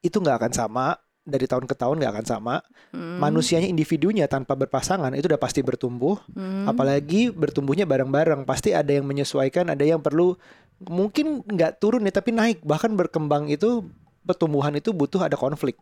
itu 0.02 0.16
nggak 0.18 0.38
akan 0.38 0.52
sama 0.54 0.86
dari 1.22 1.46
tahun 1.46 1.70
ke 1.70 1.74
tahun 1.78 2.02
nggak 2.02 2.12
akan 2.18 2.26
sama. 2.26 2.54
Hmm. 2.90 3.22
Manusianya 3.22 3.70
individunya 3.70 4.26
tanpa 4.26 4.58
berpasangan 4.58 5.14
itu 5.14 5.30
udah 5.30 5.40
pasti 5.40 5.62
bertumbuh. 5.62 6.18
Hmm. 6.34 6.66
Apalagi 6.66 7.30
bertumbuhnya 7.30 7.86
bareng-bareng, 7.86 8.42
pasti 8.42 8.74
ada 8.74 8.90
yang 8.90 9.06
menyesuaikan, 9.06 9.70
ada 9.70 9.86
yang 9.86 10.02
perlu 10.02 10.34
mungkin 10.82 11.46
nggak 11.46 11.78
turun 11.78 12.06
ya 12.06 12.12
tapi 12.12 12.34
naik. 12.34 12.66
Bahkan 12.66 12.98
berkembang 12.98 13.46
itu 13.48 13.86
pertumbuhan 14.26 14.74
itu 14.74 14.90
butuh 14.90 15.22
ada 15.22 15.38
konflik. 15.38 15.78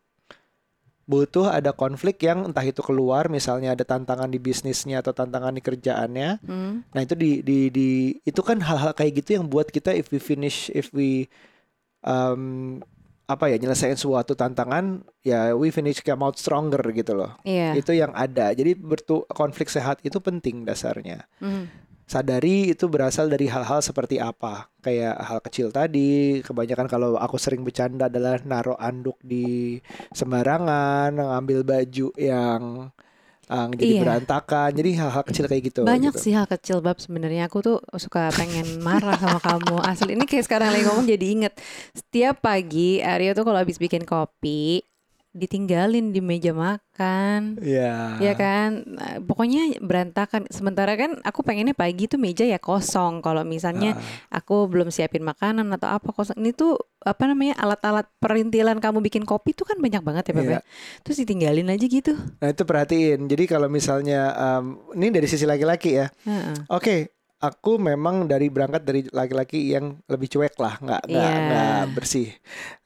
Butuh 1.10 1.50
ada 1.50 1.74
konflik 1.74 2.22
yang 2.22 2.46
entah 2.46 2.62
itu 2.62 2.86
keluar, 2.86 3.26
misalnya 3.26 3.74
ada 3.74 3.82
tantangan 3.82 4.30
di 4.30 4.38
bisnisnya 4.38 5.02
atau 5.02 5.10
tantangan 5.10 5.56
di 5.56 5.62
kerjaannya. 5.64 6.30
Hmm. 6.44 6.84
Nah 6.84 7.00
itu 7.00 7.16
di 7.16 7.40
di 7.40 7.72
di 7.72 7.88
itu 8.22 8.40
kan 8.44 8.60
hal-hal 8.60 8.92
kayak 8.92 9.24
gitu 9.24 9.40
yang 9.40 9.48
buat 9.48 9.72
kita 9.72 9.96
if 9.96 10.12
we 10.12 10.20
finish 10.22 10.70
if 10.70 10.92
we 10.94 11.26
um, 12.04 12.78
apa 13.30 13.46
ya 13.46 13.62
nyelesain 13.62 13.94
suatu 13.94 14.34
tantangan 14.34 15.06
ya 15.22 15.54
we 15.54 15.70
finish 15.70 16.02
come 16.02 16.26
out 16.26 16.34
stronger 16.34 16.82
gitu 16.90 17.14
loh. 17.14 17.38
Iya. 17.46 17.78
Itu 17.78 17.94
yang 17.94 18.10
ada. 18.10 18.50
Jadi 18.50 18.74
bertu 18.74 19.22
konflik 19.30 19.70
sehat 19.70 20.02
itu 20.02 20.18
penting 20.18 20.66
dasarnya. 20.66 21.30
Hmm. 21.38 21.70
Sadari 22.10 22.74
itu 22.74 22.90
berasal 22.90 23.30
dari 23.30 23.46
hal-hal 23.46 23.78
seperti 23.86 24.18
apa. 24.18 24.66
Kayak 24.82 25.14
hal 25.22 25.38
kecil 25.46 25.70
tadi, 25.70 26.42
kebanyakan 26.42 26.90
kalau 26.90 27.14
aku 27.14 27.38
sering 27.38 27.62
bercanda 27.62 28.10
adalah 28.10 28.34
naruh 28.42 28.74
anduk 28.82 29.14
di 29.22 29.78
sembarangan, 30.10 31.14
ngambil 31.14 31.62
baju 31.62 32.10
yang 32.18 32.90
uh, 33.50 33.66
jadi 33.74 33.92
Iya. 33.92 34.02
berantakan. 34.06 34.70
Jadi 34.72 34.90
hal-hal 34.94 35.22
kecil 35.26 35.44
kayak 35.44 35.62
gitu. 35.66 35.80
Banyak 35.82 36.14
gitu. 36.14 36.22
sih 36.22 36.32
hal 36.32 36.46
kecil 36.46 36.78
bab 36.78 36.96
sebenarnya 36.96 37.50
aku 37.50 37.58
tuh 37.60 37.76
suka 37.98 38.30
pengen 38.32 38.78
marah 38.80 39.18
sama 39.18 39.42
kamu. 39.50 39.82
Asli 39.82 40.14
ini 40.14 40.24
kayak 40.24 40.46
sekarang 40.46 40.70
lagi 40.70 40.86
ngomong 40.86 41.04
jadi 41.04 41.26
inget. 41.26 41.52
Setiap 41.92 42.40
pagi 42.40 43.02
Aryo 43.02 43.34
tuh 43.34 43.42
kalau 43.42 43.58
habis 43.58 43.76
bikin 43.76 44.06
kopi 44.06 44.86
ditinggalin 45.30 46.10
di 46.10 46.18
meja 46.18 46.50
makan. 46.50 47.54
Iya. 47.62 48.18
Ya 48.18 48.34
kan, 48.34 48.82
Nah, 48.84 49.22
pokoknya 49.22 49.78
berantakan. 49.78 50.50
Sementara 50.50 50.98
kan 50.98 51.22
aku 51.22 51.40
pengennya 51.40 51.70
pagi 51.70 52.04
tuh 52.04 52.18
meja 52.18 52.42
ya 52.42 52.58
kosong. 52.58 53.22
Kalau 53.22 53.46
misalnya 53.46 53.94
Ah. 53.94 54.42
aku 54.42 54.66
belum 54.66 54.90
siapin 54.90 55.22
makanan 55.22 55.70
atau 55.70 55.86
apa 55.86 56.10
kosong. 56.10 56.34
Ini 56.34 56.50
tuh 56.50 56.74
apa 57.00 57.24
namanya 57.24 57.54
alat-alat 57.56 58.10
perintilan 58.18 58.76
kamu 58.76 59.00
bikin 59.00 59.22
kopi 59.22 59.54
tuh 59.54 59.64
kan 59.64 59.78
banyak 59.78 60.02
banget 60.02 60.24
ya 60.30 60.34
Beb. 60.34 60.44
Iya. 60.44 60.52
ya. 60.58 60.60
Terus 61.00 61.16
ditinggalin 61.22 61.68
aja 61.70 61.86
gitu. 61.86 62.12
Nah 62.12 62.48
itu 62.50 62.62
perhatiin. 62.66 63.20
Jadi 63.24 63.44
kalau 63.46 63.70
misalnya 63.70 64.20
um, 64.34 64.64
ini 64.92 65.08
dari 65.08 65.30
sisi 65.30 65.46
laki-laki 65.46 65.94
ya. 65.94 66.10
Heeh. 66.26 66.66
Oke, 66.68 67.14
aku 67.38 67.78
memang 67.78 68.26
dari 68.26 68.50
berangkat 68.50 68.82
dari 68.82 69.00
laki-laki 69.06 69.72
yang 69.72 69.96
lebih 70.04 70.28
cuek 70.28 70.58
lah, 70.58 70.74
nggak 70.76 71.02
nggak 71.06 71.30
Iya. 71.32 71.46
nggak 71.46 71.82
bersih. 71.94 72.28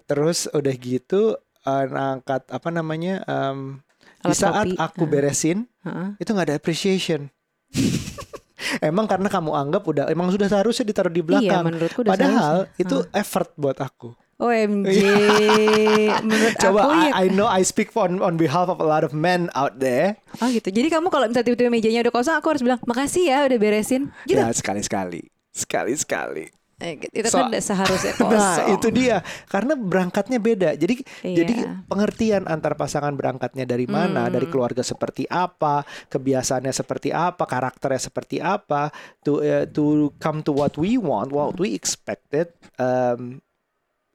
Terus 0.04 0.46
udah 0.52 0.74
gitu 0.76 1.40
uh, 1.64 1.84
ngangkat 1.84 2.42
apa 2.46 2.68
namanya 2.70 3.20
um, 3.24 3.80
di 4.20 4.32
saat 4.32 4.64
kopi. 4.66 4.76
aku 4.76 5.02
Heeh. 5.02 5.10
beresin 5.10 5.58
Heeh. 5.82 6.08
itu 6.16 6.30
nggak 6.30 6.46
ada 6.48 6.56
appreciation. 6.56 7.28
emang 8.80 9.04
karena 9.04 9.28
kamu 9.28 9.50
anggap 9.50 9.82
udah 9.82 10.04
emang 10.08 10.30
sudah 10.30 10.46
seharusnya 10.46 10.86
ditaruh 10.86 11.10
di 11.10 11.20
Iya, 11.20 11.26
belakang. 11.26 11.62
menurutku 11.66 12.00
udah 12.00 12.12
Padahal 12.12 12.56
seharusnya. 12.64 12.80
itu 12.80 12.96
effort 13.12 13.50
buat 13.54 13.78
aku. 13.78 14.10
OMG. 14.34 14.90
Menurut 16.26 16.54
Coba 16.58 16.80
aku 16.80 16.92
ya. 16.92 17.10
I, 17.14 17.22
I 17.22 17.26
know 17.30 17.46
I 17.46 17.62
speak 17.62 17.94
on 17.94 18.18
on 18.18 18.34
behalf 18.34 18.66
of 18.66 18.82
a 18.82 18.86
lot 18.86 19.06
of 19.06 19.14
men 19.14 19.46
out 19.54 19.78
there. 19.78 20.18
Oh 20.42 20.50
gitu. 20.50 20.74
Jadi 20.74 20.90
kamu 20.90 21.06
kalau 21.06 21.30
misalnya 21.30 21.46
tiba-tiba 21.46 21.70
mejanya 21.70 22.02
udah 22.02 22.12
kosong, 22.12 22.34
aku 22.34 22.50
harus 22.50 22.62
bilang 22.66 22.82
makasih 22.82 23.30
ya 23.30 23.46
udah 23.46 23.58
beresin. 23.62 24.10
Gitu. 24.26 24.34
Ya 24.34 24.50
sekali-sekali. 24.50 25.30
Sekali-sekali. 25.54 26.50
Eh, 26.82 26.98
itu 27.14 27.28
So- 27.30 27.38
kan 27.38 27.54
seharusnya 27.54 28.12
kosong. 28.18 28.34
Nah, 28.34 28.58
itu 28.74 28.88
dia. 28.90 29.22
Karena 29.46 29.78
berangkatnya 29.78 30.42
beda. 30.42 30.74
Jadi 30.74 31.06
Iya. 31.22 31.36
jadi 31.42 31.54
pengertian 31.86 32.50
antar 32.50 32.74
pasangan 32.74 33.14
berangkatnya 33.14 33.62
dari 33.62 33.86
mana, 33.86 34.26
Hmm. 34.26 34.34
dari 34.34 34.50
keluarga 34.50 34.82
seperti 34.82 35.24
apa, 35.30 35.82
kebiasaannya 36.10 36.74
seperti 36.74 37.14
apa, 37.14 37.46
karakternya 37.46 38.02
seperti 38.02 38.42
apa, 38.42 38.90
to 39.22 39.38
eh, 39.38 39.70
to 39.70 40.10
come 40.18 40.42
to 40.42 40.50
what 40.50 40.74
we 40.74 40.98
want, 40.98 41.30
what 41.30 41.54
we 41.56 41.78
expected. 41.78 42.50
Um, 42.74 43.38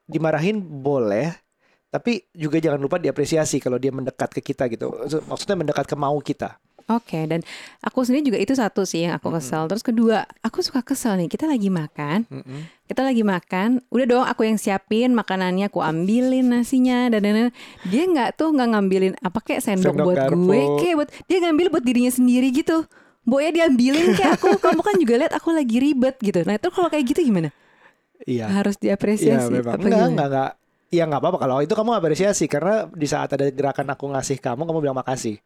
dimarahin 0.04 0.60
boleh, 0.60 1.32
tapi 1.88 2.28
juga 2.34 2.60
jangan 2.60 2.82
lupa 2.82 2.98
diapresiasi 2.98 3.62
kalau 3.62 3.78
dia 3.78 3.94
mendekat 3.94 4.36
ke 4.36 4.42
kita 4.42 4.68
gitu. 4.68 4.90
Maksudnya 5.26 5.56
mendekat 5.56 5.86
ke 5.86 5.96
mau 5.96 6.18
kita. 6.20 6.60
Oke, 6.90 7.30
dan 7.30 7.46
aku 7.80 8.02
sendiri 8.02 8.34
juga 8.34 8.40
itu 8.42 8.54
satu 8.58 8.82
sih 8.82 9.06
yang 9.06 9.14
aku 9.14 9.30
kesel. 9.30 9.70
Terus 9.70 9.86
kedua, 9.86 10.26
aku 10.42 10.66
suka 10.66 10.82
kesel 10.82 11.22
nih. 11.22 11.30
Kita 11.30 11.46
lagi 11.46 11.70
makan, 11.70 12.26
Mm-mm. 12.26 12.62
kita 12.90 13.06
lagi 13.06 13.22
makan. 13.22 13.86
Udah 13.94 14.06
dong, 14.10 14.26
aku 14.26 14.50
yang 14.50 14.58
siapin 14.58 15.14
makanannya, 15.14 15.70
aku 15.70 15.80
ambilin 15.80 16.50
nasinya 16.50 17.14
dan 17.14 17.22
dan 17.22 17.34
dan. 17.38 17.48
Dia 17.86 18.04
nggak 18.10 18.30
tuh 18.34 18.50
nggak 18.50 18.70
ngambilin 18.74 19.14
apa 19.22 19.38
kayak 19.40 19.62
sendok, 19.62 19.94
Sendok 19.94 20.06
buat 20.10 20.18
garpu. 20.18 20.50
gue, 20.50 20.62
kayak 20.82 20.96
buat 20.98 21.10
dia 21.30 21.38
ngambil 21.46 21.66
buat 21.70 21.84
dirinya 21.86 22.10
sendiri 22.10 22.50
gitu. 22.50 22.82
Boya 23.22 23.54
diambilin 23.54 24.18
kayak 24.18 24.42
aku, 24.42 24.58
kamu 24.66 24.82
kan 24.82 24.96
juga 24.98 25.14
lihat 25.22 25.34
aku 25.38 25.54
lagi 25.54 25.78
ribet 25.78 26.18
gitu. 26.18 26.42
Nah 26.42 26.58
itu 26.58 26.68
kalau 26.74 26.90
kayak 26.90 27.06
gitu 27.06 27.22
gimana? 27.22 27.54
Iya. 28.26 28.50
Harus 28.50 28.76
Iya 28.76 28.98
diapresiasi. 28.98 29.54
memang 29.54 29.78
apa 29.78 29.86
enggak, 29.86 30.08
enggak 30.10 30.28
enggak 30.30 30.52
Ya 30.90 31.06
nggak 31.06 31.22
apa-apa 31.22 31.38
kalau 31.38 31.62
itu 31.62 31.70
kamu 31.78 32.02
apresiasi 32.02 32.50
karena 32.50 32.90
di 32.90 33.06
saat 33.06 33.30
ada 33.30 33.46
gerakan 33.54 33.94
aku 33.94 34.10
ngasih 34.10 34.42
kamu 34.42 34.66
kamu 34.66 34.80
bilang 34.82 34.98
makasih. 34.98 35.38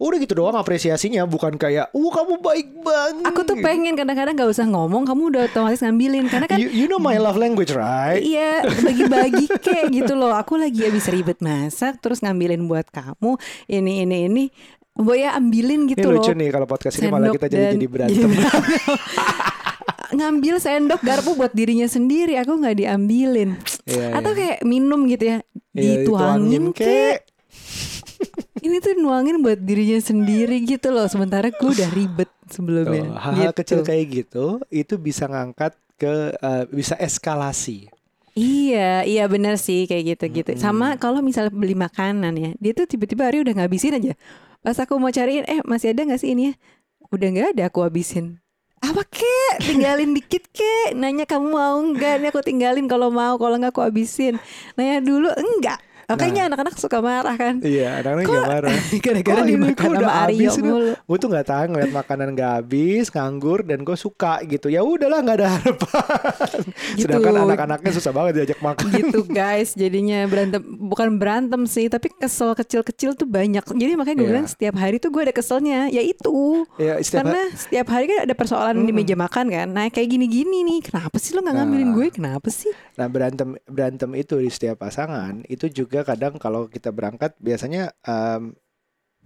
Udah 0.00 0.16
gitu 0.16 0.32
doang 0.32 0.56
apresiasinya 0.56 1.28
bukan 1.28 1.60
kayak, 1.60 1.92
"Uh, 1.92 2.08
kamu 2.08 2.40
baik 2.40 2.72
banget." 2.80 3.24
Aku 3.28 3.44
tuh 3.44 3.60
pengen 3.60 3.92
kadang-kadang 3.92 4.32
nggak 4.32 4.48
usah 4.48 4.64
ngomong, 4.64 5.04
kamu 5.04 5.28
udah 5.28 5.42
otomatis 5.44 5.84
ngambilin 5.84 6.24
karena 6.24 6.48
kan 6.48 6.56
You, 6.56 6.72
you 6.72 6.86
know 6.88 6.96
my 6.96 7.20
love 7.20 7.36
language, 7.36 7.76
right? 7.76 8.24
Iya 8.24 8.64
bagi-bagi 8.64 9.44
kayak 9.60 9.92
gitu 9.92 10.16
loh 10.16 10.32
Aku 10.32 10.56
lagi 10.56 10.88
habis 10.88 11.04
ribet 11.06 11.40
masak 11.40 12.00
Terus 12.00 12.20
ngambilin 12.20 12.64
buat 12.64 12.88
kamu 12.88 13.36
Ini 13.66 13.92
ini 14.02 14.16
ini 14.24 14.44
Boya 14.92 15.36
ambilin 15.36 15.84
Ini 15.84 15.90
gitu 15.92 16.08
loh 16.08 16.24
lucu 16.24 16.32
nih 16.32 16.48
kalau 16.48 16.64
podcast 16.64 16.96
ini 16.96 17.08
malah 17.08 17.28
Sendok 17.28 17.36
kita 17.36 17.46
jadi 17.48 17.66
jadi 17.76 17.86
berantem. 17.88 18.30
Ngambil 20.10 20.54
sendok 20.58 21.00
garpu 21.00 21.38
buat 21.38 21.54
dirinya 21.54 21.86
sendiri 21.86 22.34
Aku 22.40 22.58
nggak 22.58 22.82
diambilin 22.82 23.54
Iya, 23.86 24.18
Atau 24.18 24.34
iya. 24.34 24.38
kayak 24.38 24.58
minum 24.64 25.06
gitu 25.06 25.24
ya 25.24 25.38
Iya, 25.70 26.02
Dituangin 26.02 26.64
kek. 26.74 26.82
kek 26.82 27.18
Ini 28.70 28.78
tuh 28.78 28.94
nuangin 28.96 29.42
buat 29.42 29.58
dirinya 29.58 29.98
sendiri 29.98 30.62
gitu 30.62 30.94
loh 30.94 31.10
Sementara 31.10 31.50
gue 31.50 31.58
udah 31.66 31.90
ribet 31.90 32.30
sebelumnya 32.46 33.18
hal-hal 33.18 33.50
Gitu. 33.50 33.58
kecil 33.58 33.78
kayak 33.82 34.04
gitu 34.08 34.46
itu 34.70 34.94
bisa 34.94 35.26
ngangkat 35.26 35.74
ke 35.98 36.14
eh, 36.32 36.64
bisa 36.70 36.94
eskalasi. 36.96 37.90
Iya, 38.32 39.02
iya 39.04 39.26
benar 39.26 39.58
sih 39.58 39.84
kayak 39.84 40.16
gitu-gitu. 40.16 40.54
Sama 40.54 40.94
kalau 40.96 41.18
misalnya 41.20 41.50
beli 41.50 41.74
makanan 41.74 42.32
ya, 42.38 42.50
dia 42.56 42.72
tuh 42.72 42.86
tiba-tiba 42.86 43.26
hari 43.26 43.42
udah 43.42 43.52
ngabisin 43.52 43.98
aja. 43.98 44.14
Pas 44.62 44.78
aku 44.78 44.96
mau 44.96 45.10
cariin, 45.10 45.42
eh 45.44 45.60
masih 45.66 45.90
ada 45.92 46.06
nggak 46.06 46.20
sih 46.22 46.30
ini 46.32 46.42
ya? 46.48 46.52
Udah 47.10 47.26
nggak 47.26 47.48
ada, 47.58 47.62
aku 47.68 47.82
habisin. 47.82 48.38
Apa 48.80 49.04
kek? 49.04 49.60
Tinggalin 49.60 50.16
dikit 50.16 50.46
kek. 50.54 50.96
Nanya 50.96 51.28
kamu 51.28 51.52
mau 51.52 51.76
nggak? 51.82 52.22
Ini 52.22 52.26
aku 52.30 52.40
tinggalin 52.40 52.86
kalau 52.88 53.10
mau, 53.12 53.34
kalau 53.36 53.60
nggak 53.60 53.74
aku 53.76 53.82
habisin. 53.84 54.38
Nanya 54.78 55.02
dulu 55.04 55.28
enggak. 55.28 55.82
Makanya 56.10 56.42
anak-anak 56.46 56.74
suka 56.74 56.98
marah 56.98 57.34
kan. 57.34 57.54
Iya, 57.60 58.00
anak-anak 58.00 58.24
juga 58.24 58.42
marah. 58.44 58.72
Gara-gara 59.04 59.40
ini 59.40 59.50
dimakan 59.52 59.88
sama 59.92 60.12
Aryo 60.20 60.50
mulu. 60.60 60.92
Gue 60.96 61.16
tuh 61.16 61.28
nggak 61.28 61.46
tahan 61.46 61.68
ngeliat 61.68 61.92
makanan 61.92 62.28
nggak 62.32 62.50
habis, 62.56 63.04
nganggur 63.08 63.60
dan 63.62 63.78
gue 63.80 63.94
suka 63.94 64.42
gitu. 64.44 64.66
Ya 64.66 64.80
udahlah 64.80 65.18
nggak 65.20 65.36
ada 65.36 65.48
harapan. 65.52 66.62
Gitu. 66.90 67.06
Sedangkan 67.06 67.34
anak-anaknya 67.44 67.90
susah 67.92 68.10
banget 68.10 68.32
diajak 68.36 68.60
makan. 68.60 68.90
gitu 68.90 69.20
guys 69.32 69.72
jadinya 69.72 70.26
berantem 70.26 70.58
bukan 70.60 71.16
berantem 71.16 71.62
sih 71.64 71.86
tapi 71.86 72.10
kesel 72.10 72.52
kecil-kecil 72.52 73.14
tuh 73.14 73.24
banyak 73.24 73.62
jadi 73.64 73.94
makanya 73.94 74.16
gue 74.16 74.22
Iya. 74.22 74.32
bilang 74.32 74.46
setiap 74.46 74.74
hari 74.76 74.96
tuh 74.98 75.08
gue 75.08 75.22
ada 75.22 75.32
keselnya 75.32 75.86
ya 75.88 76.02
itu 76.02 76.66
Ya, 76.76 76.98
setiap 76.98 77.24
karena 77.24 77.42
setiap 77.52 77.86
hari 77.88 78.04
kan 78.06 78.18
ada 78.22 78.34
persoalan 78.34 78.82
di 78.82 78.92
meja 78.92 79.14
makan 79.14 79.46
kan 79.48 79.66
nah 79.68 79.86
kayak 79.86 80.08
gini-gini 80.08 80.62
nih 80.62 80.80
kenapa 80.82 81.16
sih 81.16 81.32
lo 81.32 81.40
nggak 81.40 81.56
ngambilin 81.56 81.82
Nah. 81.82 81.94
gue 81.94 82.06
kenapa 82.10 82.48
sih 82.48 82.70
Nah 82.92 83.06
berantem 83.06 83.48
berantem 83.64 84.10
itu 84.14 84.34
di 84.36 84.48
setiap 84.48 84.76
pasangan 84.78 85.40
itu 85.46 85.66
juga 85.68 85.99
kadang 86.02 86.36
kalau 86.36 86.66
kita 86.66 86.90
berangkat 86.90 87.34
biasanya 87.38 87.92
em, 88.02 88.54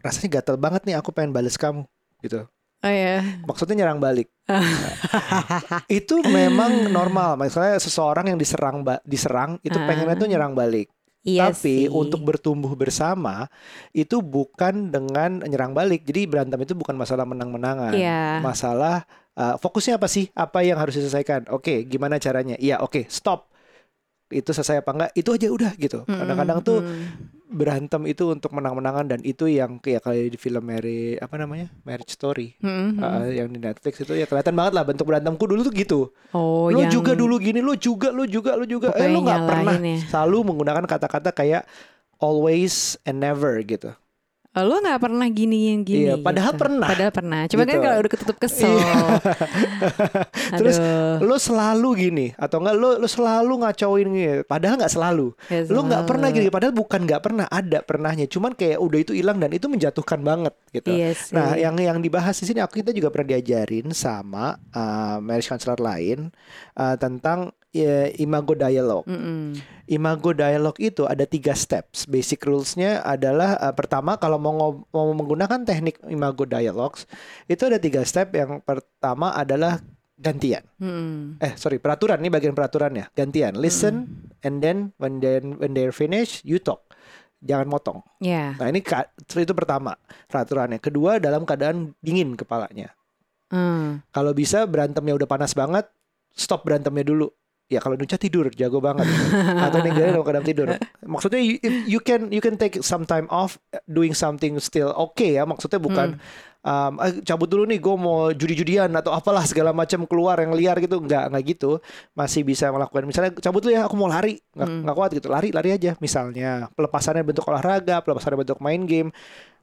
rasanya 0.01 0.41
gatel 0.41 0.57
banget 0.61 0.85
nih 0.85 0.97
aku 1.01 1.11
pengen 1.11 1.33
bales 1.33 1.57
kamu 1.57 1.85
gitu. 2.21 2.45
oh 2.85 2.93
ya 2.93 3.25
Maksudnya 3.49 3.85
nyerang 3.85 4.01
balik. 4.01 4.29
itu 5.89 6.21
memang 6.29 6.93
normal. 6.93 7.41
Misalnya 7.41 7.81
seseorang 7.81 8.29
yang 8.29 8.37
diserang 8.37 8.85
diserang 9.05 9.57
itu 9.65 9.77
pengennya 9.77 10.17
tuh 10.17 10.29
nyerang 10.29 10.53
balik. 10.53 10.93
iya 11.25 11.49
Tapi 11.49 11.57
sih. 11.57 11.81
untuk 11.89 12.21
bertumbuh 12.21 12.77
bersama 12.77 13.49
itu 13.97 14.21
bukan 14.21 14.93
dengan 14.93 15.41
nyerang 15.41 15.73
balik. 15.73 16.05
Jadi 16.05 16.29
berantem 16.29 16.61
itu 16.61 16.77
bukan 16.77 16.93
masalah 16.93 17.25
menang-menangan. 17.25 17.97
Iya. 17.97 18.45
Masalah 18.45 19.09
uh, 19.33 19.57
fokusnya 19.57 19.97
apa 19.97 20.05
sih? 20.05 20.29
Apa 20.37 20.61
yang 20.61 20.77
harus 20.77 21.01
diselesaikan? 21.01 21.49
Oke, 21.49 21.89
gimana 21.89 22.21
caranya? 22.21 22.61
Iya, 22.61 22.85
oke, 22.85 23.09
stop. 23.09 23.49
Itu 24.35 24.51
selesai 24.51 24.83
apa 24.83 24.91
enggak? 24.91 25.11
Itu 25.15 25.31
aja 25.31 25.47
udah 25.47 25.73
gitu. 25.79 26.03
Mm-mm, 26.03 26.19
Kadang-kadang 26.19 26.59
tuh 26.67 26.79
mm. 26.83 27.07
berantem 27.55 28.03
itu 28.11 28.35
untuk 28.35 28.51
menang-menangan 28.51 29.07
dan 29.15 29.21
itu 29.23 29.47
yang 29.47 29.79
kayak 29.79 30.03
kayak 30.03 30.35
di 30.35 30.39
film 30.39 30.67
Mary 30.67 31.15
apa 31.23 31.39
namanya? 31.39 31.71
Marriage 31.87 32.19
Story. 32.19 32.59
Mm, 32.59 32.69
mm. 32.69 32.99
Uh, 32.99 33.29
yang 33.31 33.49
di 33.55 33.63
Netflix 33.63 33.95
itu 34.03 34.13
ya 34.19 34.27
kelihatan 34.27 34.55
banget 34.59 34.73
lah 34.75 34.83
bentuk 34.83 35.07
berantemku 35.07 35.45
dulu 35.47 35.63
tuh 35.63 35.75
gitu. 35.75 36.01
oh 36.35 36.75
Lu 36.75 36.83
yang 36.83 36.91
juga 36.91 37.15
dulu 37.15 37.39
gini, 37.39 37.63
lu 37.63 37.79
juga, 37.79 38.11
lu 38.11 38.27
juga, 38.27 38.59
lu 38.59 38.67
juga. 38.67 38.91
Eh 38.93 39.07
Pokoknya 39.07 39.15
lu 39.15 39.21
nggak 39.23 39.43
pernah 39.47 39.75
ya. 39.79 39.97
selalu 40.11 40.37
menggunakan 40.51 40.85
kata-kata 40.91 41.31
kayak 41.31 41.63
always 42.19 42.99
and 43.07 43.23
never 43.23 43.63
gitu. 43.63 43.95
Lo 44.63 44.79
nggak 44.79 45.01
pernah 45.03 45.27
gini 45.27 45.75
yang 45.75 45.83
gini. 45.83 46.07
Iya, 46.07 46.15
padahal 46.23 46.53
gitu. 46.55 46.63
pernah. 46.63 46.87
Padahal 46.87 47.13
pernah. 47.13 47.41
Cuma 47.51 47.63
kan 47.67 47.75
Gitu. 47.75 47.83
kalau 47.83 47.97
udah 47.99 48.13
ketutup 48.15 48.37
kesel. 48.39 48.71
Iya. 48.71 48.95
Terus 50.59 50.77
lo 51.21 51.37
selalu 51.39 51.89
gini 51.99 52.27
atau 52.39 52.63
enggak 52.63 52.77
lo 52.79 52.91
lo 53.03 53.09
selalu 53.09 53.53
ngacauin 53.65 54.09
gini 54.11 54.27
padahal 54.47 54.77
nggak 54.79 54.93
selalu 54.93 55.35
nggak 55.35 55.71
lo 55.71 55.81
nggak 55.83 56.03
selalu. 56.03 56.11
pernah 56.11 56.29
gini 56.31 56.49
padahal 56.51 56.75
bukan 56.75 57.01
nggak 57.07 57.23
pernah 57.23 57.47
ada 57.51 57.79
pernahnya 57.83 58.27
cuman 58.31 58.53
kayak 58.55 58.79
udah 58.79 58.99
itu 59.01 59.13
hilang 59.17 59.39
dan 59.41 59.51
itu 59.51 59.67
menjatuhkan 59.67 60.21
banget 60.23 60.55
gitu 60.71 60.91
Iya 60.93 61.11
nah 61.35 61.55
yang 61.59 61.75
yang 61.79 61.99
dibahas 61.99 62.37
di 62.39 62.47
sini 62.47 62.61
aku 62.63 62.83
kita 62.83 62.91
juga 62.95 63.11
pernah 63.11 63.35
diajarin 63.35 63.91
sama 63.91 64.55
uh, 64.75 65.19
marriage 65.19 65.49
counselor 65.51 65.79
lain 65.81 66.31
uh, 66.79 66.95
tentang 66.99 67.51
ya, 67.75 68.09
imago 68.23 68.55
dialog. 68.55 69.03
Mm-mm. 69.05 69.59
imago 69.85 70.33
dialog 70.33 70.73
itu 70.81 71.05
ada 71.05 71.29
tiga 71.29 71.53
steps. 71.53 72.09
Basic 72.09 72.41
rulesnya 72.47 73.05
adalah 73.05 73.59
uh, 73.61 73.75
pertama 73.75 74.17
kalau 74.17 74.41
mau 74.41 74.87
mau 74.89 75.07
menggunakan 75.13 75.67
teknik 75.67 76.01
imago 76.09 76.49
dialogs 76.49 77.05
itu 77.51 77.67
ada 77.67 77.77
tiga 77.77 78.07
step. 78.07 78.33
Yang 78.33 78.63
pertama 78.65 79.35
adalah 79.35 79.83
gantian. 80.17 80.65
Mm-mm. 80.81 81.43
eh 81.43 81.53
sorry 81.59 81.83
peraturan. 81.83 82.23
Nih 82.23 82.33
bagian 82.33 82.57
peraturannya 82.57 83.13
gantian. 83.13 83.59
Listen 83.59 84.09
and 84.41 84.63
then 84.65 84.95
when 84.97 85.21
then 85.21 85.59
when 85.61 85.77
they're 85.77 85.93
finished 85.93 86.47
you 86.47 86.57
talk. 86.63 86.87
Jangan 87.45 87.69
motong. 87.69 88.01
Ya. 88.25 88.57
nah 88.57 88.73
ini 88.73 88.81
itu 88.81 89.53
pertama 89.53 90.01
peraturannya. 90.33 90.81
Kedua 90.81 91.21
dalam 91.21 91.45
keadaan 91.45 91.93
dingin 92.01 92.41
kepalanya. 92.41 92.97
Hmm. 93.55 94.03
kalau 94.11 94.33
bisa 94.35 94.65
berantemnya 94.67 95.15
udah 95.15 95.29
panas 95.29 95.55
banget 95.55 95.87
stop 96.35 96.67
berantemnya 96.67 97.07
dulu 97.07 97.31
ya 97.67 97.81
kalau 97.81 97.97
Nucha 97.97 98.21
tidur 98.21 98.53
jago 98.53 98.79
banget. 98.79 99.09
Atau 99.59 99.81
ninggalin 99.81 100.15
dalam 100.15 100.25
keadaan 100.25 100.47
tidur. 100.47 100.67
Maksudnya 101.01 101.41
you, 101.41 101.57
you 101.89 102.01
can 102.01 102.29
you 102.29 102.41
can 102.45 102.55
take 102.55 102.81
some 102.85 103.05
time 103.05 103.25
off 103.33 103.57
doing 103.89 104.13
something 104.13 104.57
still 104.61 104.93
okay 104.95 105.41
ya. 105.41 105.49
Maksudnya 105.49 105.81
bukan 105.81 106.21
um, 106.61 106.93
"Ah, 107.01 107.13
cabut 107.25 107.49
dulu 107.49 107.65
nih 107.65 107.81
gue 107.81 107.97
mau 107.97 108.31
judi-judian 108.31 108.93
atau 108.93 109.13
apalah 109.13 109.45
segala 109.49 109.73
macam 109.73 110.05
keluar 110.05 110.39
yang 110.41 110.53
liar 110.53 110.77
gitu. 110.81 111.01
Nggak 111.01 111.25
nggak 111.33 111.45
gitu. 111.57 111.81
Masih 112.13 112.45
bisa 112.45 112.69
melakukan 112.69 113.05
misalnya 113.09 113.33
cabut 113.41 113.65
dulu 113.65 113.73
ya 113.73 113.89
aku 113.89 113.95
mau 113.97 114.09
lari. 114.13 114.37
Nggak 114.53 114.69
Hmm. 114.69 114.81
nggak 114.85 114.97
kuat 114.97 115.11
gitu. 115.17 115.29
Lari 115.33 115.49
lari 115.51 115.71
aja. 115.73 115.97
Misalnya 115.99 116.69
pelepasannya 116.73 117.25
bentuk 117.25 117.45
olahraga 117.49 118.05
pelepasannya 118.05 118.45
bentuk 118.45 118.61
main 118.61 118.85
game. 118.85 119.09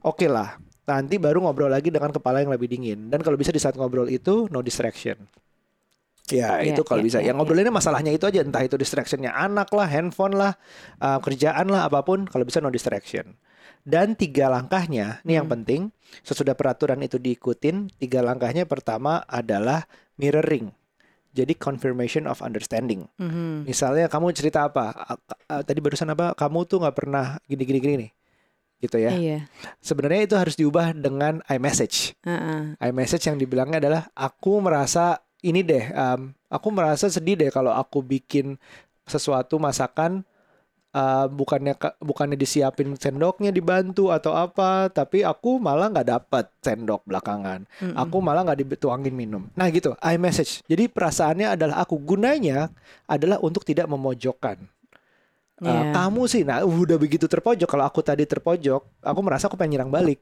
Oke 0.02 0.26
lah. 0.26 0.58
Nanti 0.82 1.14
baru 1.14 1.38
ngobrol 1.46 1.70
lagi 1.70 1.94
dengan 1.94 2.10
kepala 2.10 2.42
yang 2.42 2.50
lebih 2.50 2.66
dingin. 2.66 3.06
Dan 3.06 3.22
kalau 3.22 3.38
bisa 3.38 3.54
di 3.54 3.62
saat 3.62 3.78
ngobrol 3.78 4.10
itu 4.10 4.50
no 4.50 4.58
distraction 4.58 5.14
Ya 6.32 6.58
Iya, 6.58 6.72
itu 6.72 6.82
kalau 6.82 7.04
iya, 7.04 7.06
bisa. 7.06 7.18
iya, 7.20 7.30
Yang 7.30 7.36
ngobrolinnya 7.44 7.74
masalahnya 7.74 8.12
itu 8.12 8.24
aja, 8.24 8.40
entah 8.40 8.64
itu 8.64 8.74
distractionnya 8.74 9.30
anak 9.30 9.68
lah, 9.70 9.84
handphone 9.84 10.32
lah, 10.32 10.56
uh, 10.98 11.20
kerjaan 11.20 11.68
lah, 11.68 11.84
apa 11.86 12.00
pun. 12.00 12.24
Kalau 12.24 12.42
bisa 12.42 12.58
no 12.58 12.72
distraction. 12.72 13.36
Dan 13.82 14.14
tiga 14.14 14.46
langkahnya, 14.46 15.20
ini 15.22 15.36
yang 15.36 15.50
Hmm. 15.50 15.54
penting. 15.58 15.80
Sesudah 16.22 16.54
peraturan 16.54 17.02
itu 17.02 17.18
diikutin, 17.18 17.90
tiga 17.98 18.22
langkahnya 18.22 18.64
pertama 18.64 19.20
adalah 19.26 19.84
mirroring. 20.16 20.70
Jadi 21.32 21.56
confirmation 21.56 22.28
of 22.28 22.40
understanding. 22.40 23.08
Mhm. 23.16 23.64
Misalnya 23.64 24.06
kamu 24.06 24.30
cerita 24.32 24.68
apa? 24.68 24.92
Tadi 25.48 25.80
barusan 25.80 26.12
apa? 26.12 26.36
Kamu 26.36 26.68
tuh 26.68 26.84
nggak 26.84 26.92
pernah 26.94 27.40
gini-gini 27.48 27.78
gini 27.80 27.94
nih, 28.04 28.10
gitu 28.84 28.96
ya. 29.00 29.10
Iya. 29.16 29.38
Sebenarnya 29.80 30.28
itu 30.28 30.36
harus 30.36 30.54
diubah 30.54 30.92
dengan 30.92 31.40
iMessage 31.48 32.20
Heeh. 32.20 32.76
iMessage 32.78 33.32
yang 33.32 33.40
dibilangnya 33.40 33.80
adalah 33.80 34.02
aku 34.12 34.60
merasa 34.60 35.24
ini 35.42 35.60
deh, 35.66 35.90
um, 35.92 36.30
aku 36.46 36.68
merasa 36.70 37.10
sedih 37.10 37.34
deh 37.34 37.50
kalau 37.50 37.74
aku 37.74 37.98
bikin 38.00 38.54
sesuatu 39.02 39.58
masakan 39.58 40.22
uh, 40.94 41.26
bukannya 41.26 41.74
ka- 41.74 41.98
bukannya 41.98 42.38
disiapin 42.38 42.94
sendoknya 42.94 43.50
dibantu 43.50 44.14
atau 44.14 44.36
apa, 44.38 44.86
tapi 44.92 45.26
aku 45.26 45.58
malah 45.58 45.90
nggak 45.90 46.08
dapat 46.08 46.44
sendok 46.62 47.02
belakangan. 47.04 47.66
Mm-mm. 47.82 47.96
Aku 47.98 48.22
malah 48.22 48.46
nggak 48.46 48.78
dituangin 48.78 49.12
minum. 49.12 49.50
Nah 49.58 49.66
gitu, 49.74 49.98
iMessage. 49.98 50.62
Jadi 50.70 50.86
perasaannya 50.86 51.58
adalah 51.58 51.82
aku 51.82 51.98
gunanya 51.98 52.70
adalah 53.10 53.42
untuk 53.42 53.66
tidak 53.66 53.90
memojokkan. 53.90 54.62
Uh, 54.62 54.70
Iya. 55.62 55.94
Kamu 55.94 56.22
sih, 56.26 56.42
nah 56.42 56.66
udah 56.66 56.98
begitu 56.98 57.30
terpojok. 57.30 57.70
Kalau 57.70 57.86
aku 57.86 58.02
tadi 58.02 58.26
terpojok, 58.26 58.82
aku 58.98 59.20
merasa 59.22 59.46
aku 59.46 59.54
pengen 59.54 59.78
nyerang 59.78 59.94
balik. 59.94 60.18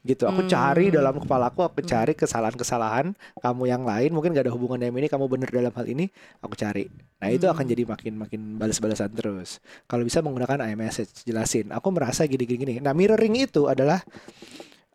Gitu, 0.00 0.24
aku 0.24 0.48
cari 0.48 0.88
Hmm. 0.88 0.96
dalam 0.96 1.14
kepala 1.20 1.52
aku, 1.52 1.60
aku 1.60 1.84
cari 1.84 2.16
kesalahan-kesalahan 2.16 3.12
kamu 3.36 3.62
yang 3.68 3.84
lain. 3.84 4.16
Mungkin 4.16 4.32
gak 4.32 4.48
ada 4.48 4.54
hubungan 4.56 4.80
dengan 4.80 4.96
ini, 4.96 5.12
kamu 5.12 5.28
bener 5.28 5.52
dalam 5.52 5.72
hal 5.76 5.84
ini, 5.84 6.08
aku 6.40 6.56
cari. 6.56 6.88
Nah 7.20 7.28
itu 7.28 7.44
akan 7.44 7.64
Hmm. 7.68 7.72
jadi 7.76 7.82
makin 7.84 8.12
makin 8.16 8.40
balas-balasan 8.56 9.12
terus. 9.12 9.60
Kalau 9.84 10.00
bisa 10.00 10.24
menggunakan 10.24 10.64
iMessage, 10.72 11.28
jelasin. 11.28 11.68
Aku 11.76 11.92
merasa 11.92 12.24
gini-gini. 12.24 12.80
Nah 12.80 12.96
mirroring 12.96 13.44
itu 13.44 13.68
adalah 13.68 14.00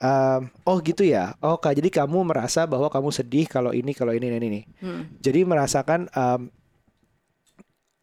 um, 0.02 0.50
oh 0.66 0.82
gitu 0.82 1.06
ya. 1.06 1.38
Oh 1.38 1.62
kak, 1.62 1.78
jadi 1.78 2.02
kamu 2.02 2.26
merasa 2.26 2.66
bahwa 2.66 2.90
kamu 2.90 3.14
sedih 3.14 3.46
kalau 3.46 3.78
ini, 3.78 3.94
kalau 3.94 4.10
ini, 4.10 4.26
ini, 4.34 4.38
ini. 4.42 4.62
Mm. 4.82 5.22
Jadi 5.22 5.40
merasakan 5.46 6.10
um, 6.18 6.50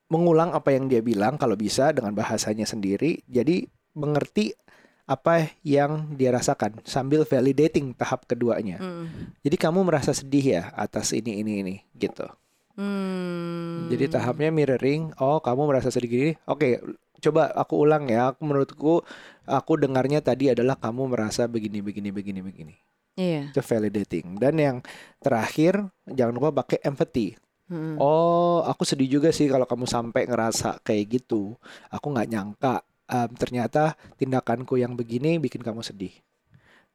mengulang 0.06 0.54
apa 0.54 0.70
yang 0.76 0.86
dia 0.86 1.00
bilang 1.02 1.34
kalau 1.34 1.58
bisa 1.58 1.90
dengan 1.90 2.14
bahasanya 2.14 2.68
sendiri. 2.68 3.24
Jadi 3.26 3.66
mengerti 3.98 4.54
apa 5.02 5.50
yang 5.66 6.14
dia 6.14 6.30
rasakan 6.30 6.78
sambil 6.86 7.26
validating 7.26 7.92
tahap 7.92 8.24
keduanya. 8.24 8.78
Mm. 8.78 9.36
Jadi 9.42 9.56
kamu 9.58 9.82
merasa 9.82 10.14
sedih 10.14 10.62
ya 10.62 10.62
atas 10.78 11.10
ini 11.10 11.42
ini 11.42 11.52
ini 11.60 11.74
gitu. 11.98 12.26
Hmm. 12.72 13.92
Jadi 13.92 14.08
tahapnya 14.08 14.48
mirroring. 14.48 15.12
Oh 15.20 15.42
kamu 15.44 15.68
merasa 15.68 15.92
sedih 15.92 16.08
gini. 16.08 16.32
Oke 16.48 16.80
coba 17.20 17.52
aku 17.52 17.82
ulang 17.82 18.08
ya. 18.08 18.32
Aku 18.32 18.46
menurutku 18.46 19.04
aku 19.44 19.72
dengarnya 19.76 20.24
tadi 20.24 20.48
adalah 20.54 20.78
kamu 20.78 21.12
merasa 21.12 21.44
begini 21.50 21.84
begini 21.84 22.08
begini 22.14 22.40
begini. 22.40 22.74
Iya. 23.18 23.52
Itu 23.52 23.60
validating. 23.60 24.40
Dan 24.40 24.54
yang 24.56 24.76
terakhir 25.20 25.84
jangan 26.08 26.32
lupa 26.32 26.64
pakai 26.64 26.80
empathy. 26.80 27.36
Mm. 27.68 27.96
Oh, 27.96 28.64
aku 28.64 28.84
sedih 28.84 29.20
juga 29.20 29.32
sih 29.32 29.48
kalau 29.48 29.64
kamu 29.64 29.84
sampai 29.84 30.28
ngerasa 30.28 30.80
kayak 30.80 31.20
gitu. 31.20 31.56
Aku 31.92 32.12
nggak 32.12 32.28
nyangka 32.28 32.84
em, 33.12 33.30
ternyata 33.36 33.92
tindakanku 34.16 34.80
yang 34.80 34.96
begini 34.96 35.36
bikin 35.36 35.60
kamu 35.60 35.84
sedih. 35.84 36.16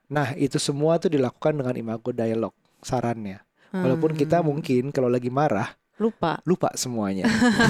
Nah, 0.09 0.33
itu 0.33 0.57
semua 0.57 0.97
tuh 0.97 1.13
dilakukan 1.13 1.53
dengan 1.53 1.75
imago 1.77 2.09
dialog 2.09 2.55
sarannya. 2.81 3.43
Walaupun 3.67 4.15
kita 4.15 4.39
Hmm. 4.39 4.47
mungkin 4.55 4.95
kalau 4.95 5.11
lagi 5.11 5.27
marah 5.27 5.75
lupa. 5.99 6.39
lupa 6.47 6.71
semuanya. 6.79 7.27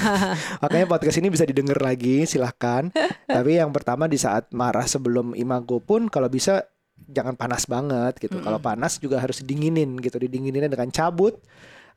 Makanya 0.62 0.86
podcast 0.86 1.18
ini 1.18 1.26
bisa 1.26 1.42
didengar 1.42 1.82
lagi, 1.82 2.22
silahkan. 2.22 2.86
Tapi 3.26 3.58
yang 3.58 3.74
pertama 3.74 4.06
di 4.06 4.14
saat 4.14 4.46
marah 4.54 4.86
sebelum 4.86 5.34
imago 5.34 5.82
pun 5.82 6.06
kalau 6.06 6.30
bisa 6.30 6.62
jangan 7.10 7.34
panas 7.34 7.66
banget 7.66 8.14
gitu. 8.22 8.38
Mm-mm. 8.38 8.46
Kalau 8.46 8.58
panas 8.62 9.02
juga 9.02 9.18
harus 9.18 9.42
didinginin 9.42 9.98
gitu, 9.98 10.22
didingininnya 10.22 10.70
dengan 10.70 10.88
cabut 10.94 11.34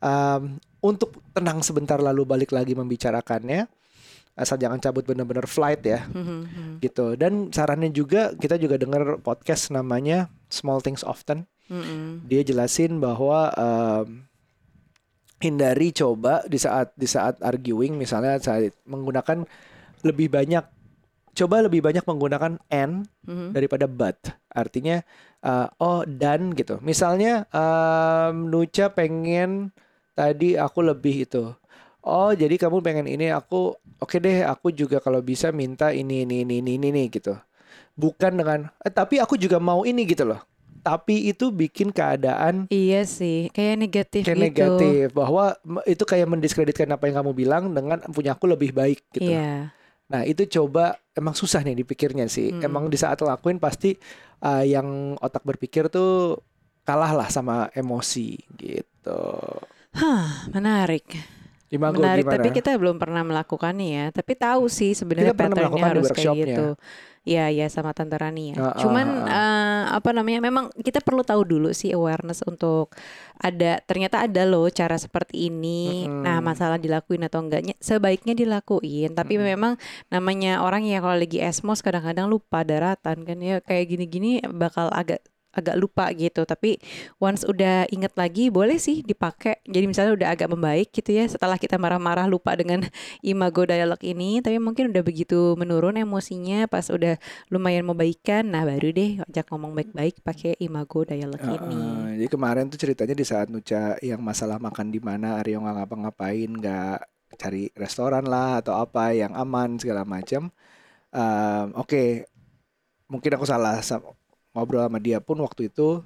um, 0.02 0.58
untuk 0.82 1.22
tenang 1.38 1.62
sebentar 1.62 2.02
lalu 2.02 2.26
balik 2.26 2.50
lagi 2.50 2.74
membicarakannya. 2.74 3.70
Asal 4.32 4.58
jangan 4.58 4.80
cabut 4.80 5.04
benar-benar 5.04 5.46
flight 5.46 5.84
ya 5.84 6.08
Mhm. 6.08 6.80
gitu. 6.80 7.20
Dan 7.20 7.52
sarannya 7.52 7.92
juga 7.92 8.32
kita 8.34 8.56
juga 8.56 8.80
dengar 8.80 9.20
podcast 9.20 9.70
namanya 9.70 10.32
Small 10.48 10.80
Things 10.80 11.04
Often 11.04 11.46
Mhm. 11.68 12.28
dia 12.28 12.42
jelasin 12.42 13.00
bahwa 13.00 13.52
em, 13.56 14.28
hindari 15.42 15.90
coba 15.90 16.46
di 16.46 16.56
saat 16.56 16.94
di 16.94 17.10
saat 17.10 17.42
arguing 17.42 17.98
misalnya 17.98 18.38
saat 18.38 18.78
menggunakan 18.86 19.42
lebih 20.06 20.30
banyak 20.30 20.62
coba 21.32 21.66
lebih 21.66 21.82
banyak 21.82 22.06
menggunakan 22.06 22.62
and 22.70 23.10
Mhm. 23.26 23.56
daripada 23.56 23.90
but 23.90 24.20
artinya 24.52 25.02
eh, 25.42 25.68
oh 25.82 26.06
dan 26.06 26.54
gitu 26.54 26.78
misalnya 26.86 27.50
em, 27.50 28.54
Nucha 28.54 28.94
pengen 28.94 29.74
tadi 30.14 30.54
aku 30.54 30.86
lebih 30.86 31.26
itu 31.26 31.50
oh 32.06 32.32
jadi 32.34 32.56
kamu 32.58 32.82
pengen 32.82 33.08
ini 33.08 33.30
aku 33.30 33.76
oke 34.02 34.18
deh 34.18 34.46
aku 34.46 34.74
juga 34.74 34.98
kalau 35.02 35.22
bisa 35.22 35.54
minta 35.54 35.94
ini 35.94 36.26
ini 36.26 36.46
ini 36.46 36.62
ini 36.62 36.72
ini, 36.78 36.88
ini, 36.90 37.04
gitu 37.10 37.38
bukan 37.96 38.38
dengan 38.38 38.60
eh, 38.82 38.94
tapi 38.94 39.22
aku 39.22 39.38
juga 39.38 39.62
mau 39.62 39.86
ini 39.86 40.06
gitu 40.08 40.26
loh 40.26 40.42
tapi 40.82 41.30
itu 41.30 41.54
bikin 41.54 41.94
keadaan 41.94 42.66
Iya 42.74 43.06
sih, 43.06 43.54
kayak 43.54 43.76
negatif 43.78 44.22
kayak 44.26 44.38
gitu. 44.38 44.46
negatif 44.50 45.04
bahwa 45.14 45.54
itu 45.86 46.04
kayak 46.04 46.26
mendiskreditkan 46.26 46.90
apa 46.90 47.06
yang 47.06 47.22
kamu 47.22 47.32
bilang 47.38 47.64
dengan 47.70 48.02
punya 48.10 48.34
aku 48.34 48.50
lebih 48.50 48.74
baik 48.74 49.06
gitu. 49.14 49.30
Iya. 49.30 49.70
Nah 50.10 50.22
itu 50.26 50.44
coba 50.50 50.98
emang 51.14 51.38
susah 51.38 51.62
nih 51.62 51.86
dipikirnya 51.86 52.26
sih. 52.26 52.52
Mm. 52.52 52.66
Emang 52.66 52.90
di 52.90 52.98
saat 52.98 53.22
lakuin 53.22 53.62
pasti 53.62 53.94
uh, 54.42 54.66
yang 54.66 55.16
otak 55.22 55.46
berpikir 55.46 55.88
tuh 55.88 56.42
kalah 56.82 57.14
lah 57.14 57.30
sama 57.30 57.70
emosi 57.78 58.42
gitu. 58.58 59.22
Hah, 59.94 60.50
menarik. 60.50 61.14
Imago 61.72 62.04
menarik, 62.04 62.28
gimana? 62.28 62.36
tapi 62.36 62.48
kita 62.52 62.76
belum 62.76 63.00
pernah 63.00 63.24
melakukannya 63.24 63.88
ya. 63.88 64.06
Tapi 64.12 64.36
tahu 64.36 64.68
sih 64.68 64.92
sebenarnya 64.92 65.32
patternnya 65.32 65.80
harus 65.80 66.12
kayak 66.12 66.36
gitu. 66.36 66.68
Iya 67.22 67.54
iya 67.54 67.70
sama 67.70 67.94
Tante 67.94 68.18
Rani 68.18 68.52
ya. 68.52 68.56
Ah, 68.60 68.76
Cuman 68.82 69.08
ah, 69.24 69.30
eh, 69.30 69.84
apa 69.94 70.10
namanya? 70.12 70.42
Memang 70.44 70.74
kita 70.82 71.00
perlu 71.06 71.22
tahu 71.24 71.46
dulu 71.46 71.70
sih 71.72 71.94
awareness 71.94 72.42
untuk 72.44 72.92
ada 73.38 73.78
ternyata 73.86 74.26
ada 74.26 74.44
loh 74.44 74.68
cara 74.74 74.98
seperti 74.98 75.48
ini. 75.48 76.10
Mm-mm. 76.10 76.28
Nah 76.28 76.44
masalah 76.44 76.82
dilakuin 76.82 77.24
atau 77.24 77.46
enggaknya 77.46 77.78
sebaiknya 77.78 78.36
dilakuin. 78.36 79.14
Tapi 79.16 79.38
Mm-mm. 79.38 79.48
memang 79.54 79.74
namanya 80.12 80.66
orang 80.66 80.84
ya 80.84 81.00
kalau 81.00 81.16
lagi 81.16 81.40
esmos 81.40 81.80
kadang-kadang 81.86 82.26
lupa 82.28 82.68
daratan 82.68 83.24
kan 83.24 83.38
ya 83.38 83.64
kayak 83.64 83.86
gini-gini 83.96 84.44
bakal 84.52 84.90
agak 84.90 85.24
agak 85.52 85.76
lupa 85.80 86.08
gitu. 86.16 86.44
Tapi 86.48 86.80
once 87.20 87.44
udah 87.44 87.88
inget 87.92 88.16
lagi 88.16 88.48
boleh 88.52 88.80
sih 88.80 89.04
dipakai. 89.04 89.60
Jadi 89.68 89.86
misalnya 89.88 90.14
udah 90.16 90.30
agak 90.34 90.48
membaik 90.52 90.90
gitu 90.92 91.12
ya 91.16 91.26
setelah 91.28 91.56
kita 91.56 91.76
marah-marah 91.80 92.28
lupa 92.28 92.56
dengan 92.56 92.84
imago 93.26 93.64
dialog 93.66 94.00
ini 94.04 94.40
tapi 94.44 94.58
mungkin 94.58 94.92
udah 94.92 95.04
begitu 95.04 95.56
menurun 95.56 95.98
emosinya 95.98 96.68
pas 96.68 96.88
udah 96.92 97.18
lumayan 97.50 97.88
membaikan 97.88 98.48
nah 98.48 98.64
baru 98.68 98.92
deh 98.92 99.12
ajak 99.28 99.48
ngomong 99.50 99.74
baik-baik 99.74 100.22
pakai 100.22 100.56
imago 100.62 101.04
dialog 101.04 101.40
Uh, 101.42 101.58
ini 101.58 101.78
jadi 102.22 102.28
kemarin 102.30 102.70
tuh 102.70 102.78
ceritanya 102.78 103.16
di 103.18 103.26
saat 103.26 103.50
Nuca 103.50 103.98
yang 104.06 104.22
masalah 104.22 104.62
makan 104.62 104.94
di 104.94 105.02
mana 105.02 105.42
Aryo 105.42 105.58
nggak 105.58 105.76
ngapa-ngapain 105.84 106.50
nggak 106.54 107.00
cari 107.40 107.74
restoran 107.74 108.30
lah 108.30 108.62
atau 108.62 108.78
apa 108.78 109.12
yang 109.16 109.34
aman 109.34 109.82
segala 109.82 110.06
macam 110.06 110.54
Um, 111.12 111.76
oke 111.76 112.24
mungkin 113.12 113.36
aku 113.36 113.44
salah 113.44 113.84
sa- 113.84 114.00
ngobrol 114.52 114.84
sama 114.84 115.00
dia 115.00 115.24
pun 115.24 115.40
waktu 115.40 115.72
itu 115.72 116.04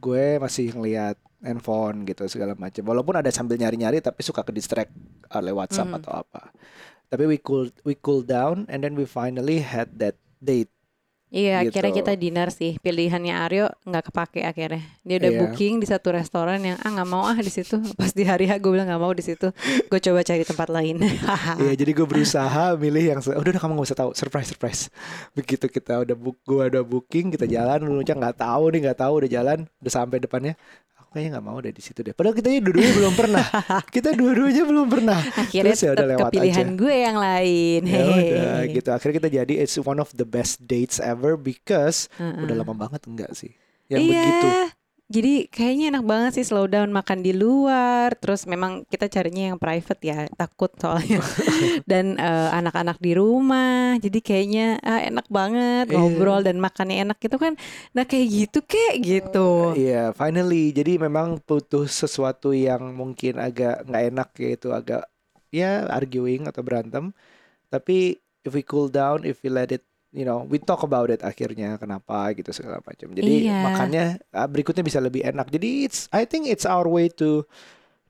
gue 0.00 0.40
masih 0.40 0.72
ngeliat 0.72 1.14
handphone 1.44 2.08
gitu 2.08 2.24
segala 2.30 2.56
macam 2.56 2.80
walaupun 2.86 3.20
ada 3.20 3.28
sambil 3.28 3.60
nyari-nyari 3.60 4.00
tapi 4.00 4.24
suka 4.24 4.40
ke 4.40 4.54
distract 4.54 4.90
uh, 5.28 5.42
lewat 5.44 5.68
WhatsApp 5.70 5.90
Mhm. 5.92 5.98
atau 6.00 6.12
apa. 6.24 6.42
Tapi 7.12 7.28
we 7.28 7.36
cool 7.36 7.68
we 7.84 7.92
cool 8.00 8.24
down 8.24 8.64
and 8.72 8.80
then 8.80 8.96
we 8.96 9.04
finally 9.04 9.60
had 9.60 10.00
that 10.00 10.16
date 10.40 10.71
iya 11.32 11.64
Gitu. 11.64 11.72
akhirnya 11.72 11.92
kita 11.96 12.12
dinner 12.14 12.48
sih 12.52 12.76
pilihannya 12.78 13.34
Aryo 13.34 13.66
nggak 13.82 14.12
kepake 14.12 14.44
akhirnya 14.44 14.84
dia 15.00 15.16
udah 15.16 15.32
Iya. 15.32 15.40
booking 15.40 15.80
di 15.80 15.86
satu 15.88 16.12
restoran 16.12 16.60
yang 16.60 16.76
ah 16.78 16.92
nggak 16.92 17.08
mau 17.08 17.24
ah 17.24 17.34
di 17.34 17.48
situ 17.48 17.80
pas 17.98 18.12
di 18.12 18.22
hari 18.22 18.46
H 18.46 18.60
gue 18.60 18.68
bilang 18.68 18.84
nggak 18.84 19.00
mau 19.00 19.16
di 19.16 19.24
situ 19.24 19.48
gue 19.88 19.98
coba 19.98 20.20
cari 20.20 20.44
tempat 20.44 20.68
lain 20.68 21.00
Iya, 21.62 21.72
jadi 21.72 21.90
gue 21.90 22.04
berusaha 22.04 22.76
milih 22.76 23.16
yang 23.16 23.20
udah 23.24 23.40
udah 23.40 23.60
kamu 23.60 23.72
gak 23.80 23.88
usah 23.88 23.98
tahu, 23.98 24.10
surprise 24.12 24.48
surprise. 24.52 24.82
Begitu 25.36 25.66
kita 25.68 26.04
udah 26.04 26.12
book, 26.12 26.36
gue 26.44 26.68
udah 26.68 26.84
booking, 26.84 27.32
kita 27.32 27.48
jalan, 27.48 27.80
lu 27.84 28.02
nggak 28.02 28.36
tahu 28.36 28.64
nih, 28.72 28.80
nggak 28.88 28.98
tahu 29.00 29.12
udah 29.24 29.30
jalan, 29.30 29.58
udah 29.80 29.92
sampai 29.92 30.18
depannya. 30.20 30.54
Kayaknya 31.12 31.30
nggak 31.36 31.46
mau 31.46 31.58
deh 31.60 31.72
di 31.76 31.82
situ 31.84 32.00
deh. 32.00 32.16
Padahal 32.16 32.32
kita 32.32 32.48
dua-duanya 32.48 32.92
belum 32.96 33.14
pernah. 33.14 33.44
Kita 33.94 34.10
dua-duanya 34.16 34.64
belum 34.64 34.86
pernah. 34.88 35.18
akhirnya 35.36 35.76
Terus 35.76 35.84
ya 35.84 35.90
udah 35.92 36.06
lewat 36.16 36.30
kepilihan 36.32 36.66
aja. 36.72 36.78
gue 36.80 36.94
yang 36.96 37.16
lain 37.20 37.80
Ya 37.84 38.02
udah 38.08 38.56
gitu. 38.72 38.88
Akhirnya 38.88 39.14
kita 39.20 39.28
jadi 39.28 39.54
it's 39.60 39.76
one 39.76 40.00
of 40.00 40.08
the 40.16 40.24
best 40.24 40.64
dates 40.64 40.96
ever 40.96 41.36
because 41.36 42.08
Heeh. 42.16 42.42
udah 42.48 42.56
lama 42.64 42.72
banget 42.72 43.04
enggak 43.04 43.30
sih? 43.36 43.52
Yang 43.92 44.00
iya. 44.08 44.10
begitu. 44.24 44.48
Jadi 45.12 45.44
kayaknya 45.52 45.92
enak 45.92 46.04
banget 46.08 46.30
sih 46.40 46.46
slow 46.48 46.64
down 46.64 46.88
makan 46.88 47.20
di 47.20 47.36
luar. 47.36 48.16
Terus 48.16 48.48
memang 48.48 48.88
kita 48.88 49.12
carinya 49.12 49.52
yang 49.52 49.58
private 49.60 50.00
ya, 50.00 50.24
takut 50.32 50.72
soalnya. 50.80 51.20
dan 51.90 52.16
eh, 52.16 52.48
anak-anak 52.56 52.96
di 52.96 53.12
rumah. 53.12 54.00
Jadi 54.00 54.24
kayaknya 54.24 54.80
ah, 54.80 55.04
enak 55.04 55.28
banget 55.28 55.92
Iya. 55.92 56.00
ngobrol 56.00 56.40
dan 56.40 56.56
makannya 56.56 57.04
enak 57.04 57.20
gitu 57.20 57.36
kan. 57.36 57.60
Nah 57.92 58.08
kayak 58.08 58.26
gitu 58.32 58.58
kek 58.64 58.94
gitu. 59.04 59.76
Iya, 59.76 60.16
finally. 60.16 60.72
Jadi 60.72 60.96
memang 60.96 61.36
butuh 61.44 61.84
sesuatu 61.84 62.56
yang 62.56 62.96
mungkin 62.96 63.36
agak 63.36 63.84
nggak 63.84 64.04
enak 64.08 64.28
gitu, 64.32 64.72
agak 64.72 65.04
ya 65.52 65.84
arguing 65.92 66.48
atau 66.48 66.64
berantem. 66.64 67.12
Tapi 67.68 68.16
if 68.42 68.52
we 68.56 68.64
cool 68.64 68.88
down, 68.88 69.28
if 69.28 69.44
we 69.44 69.52
let 69.52 69.68
it, 69.68 69.84
you 70.12 70.28
know, 70.28 70.44
we 70.44 70.60
talk 70.60 70.84
about 70.84 71.08
it 71.08 71.24
akhirnya 71.24 71.80
kenapa 71.80 72.30
gitu 72.36 72.52
segala 72.52 72.84
macam. 72.84 73.10
Jadi 73.16 73.48
Iya. 73.48 73.58
makanya 73.64 74.04
ah, 74.30 74.44
berikutnya 74.46 74.84
bisa 74.84 75.00
lebih 75.00 75.24
enak. 75.24 75.48
Jadi 75.48 75.88
it's, 75.88 76.06
I 76.12 76.28
think 76.28 76.46
it's 76.46 76.68
our 76.68 76.84
way 76.84 77.08
to 77.16 77.48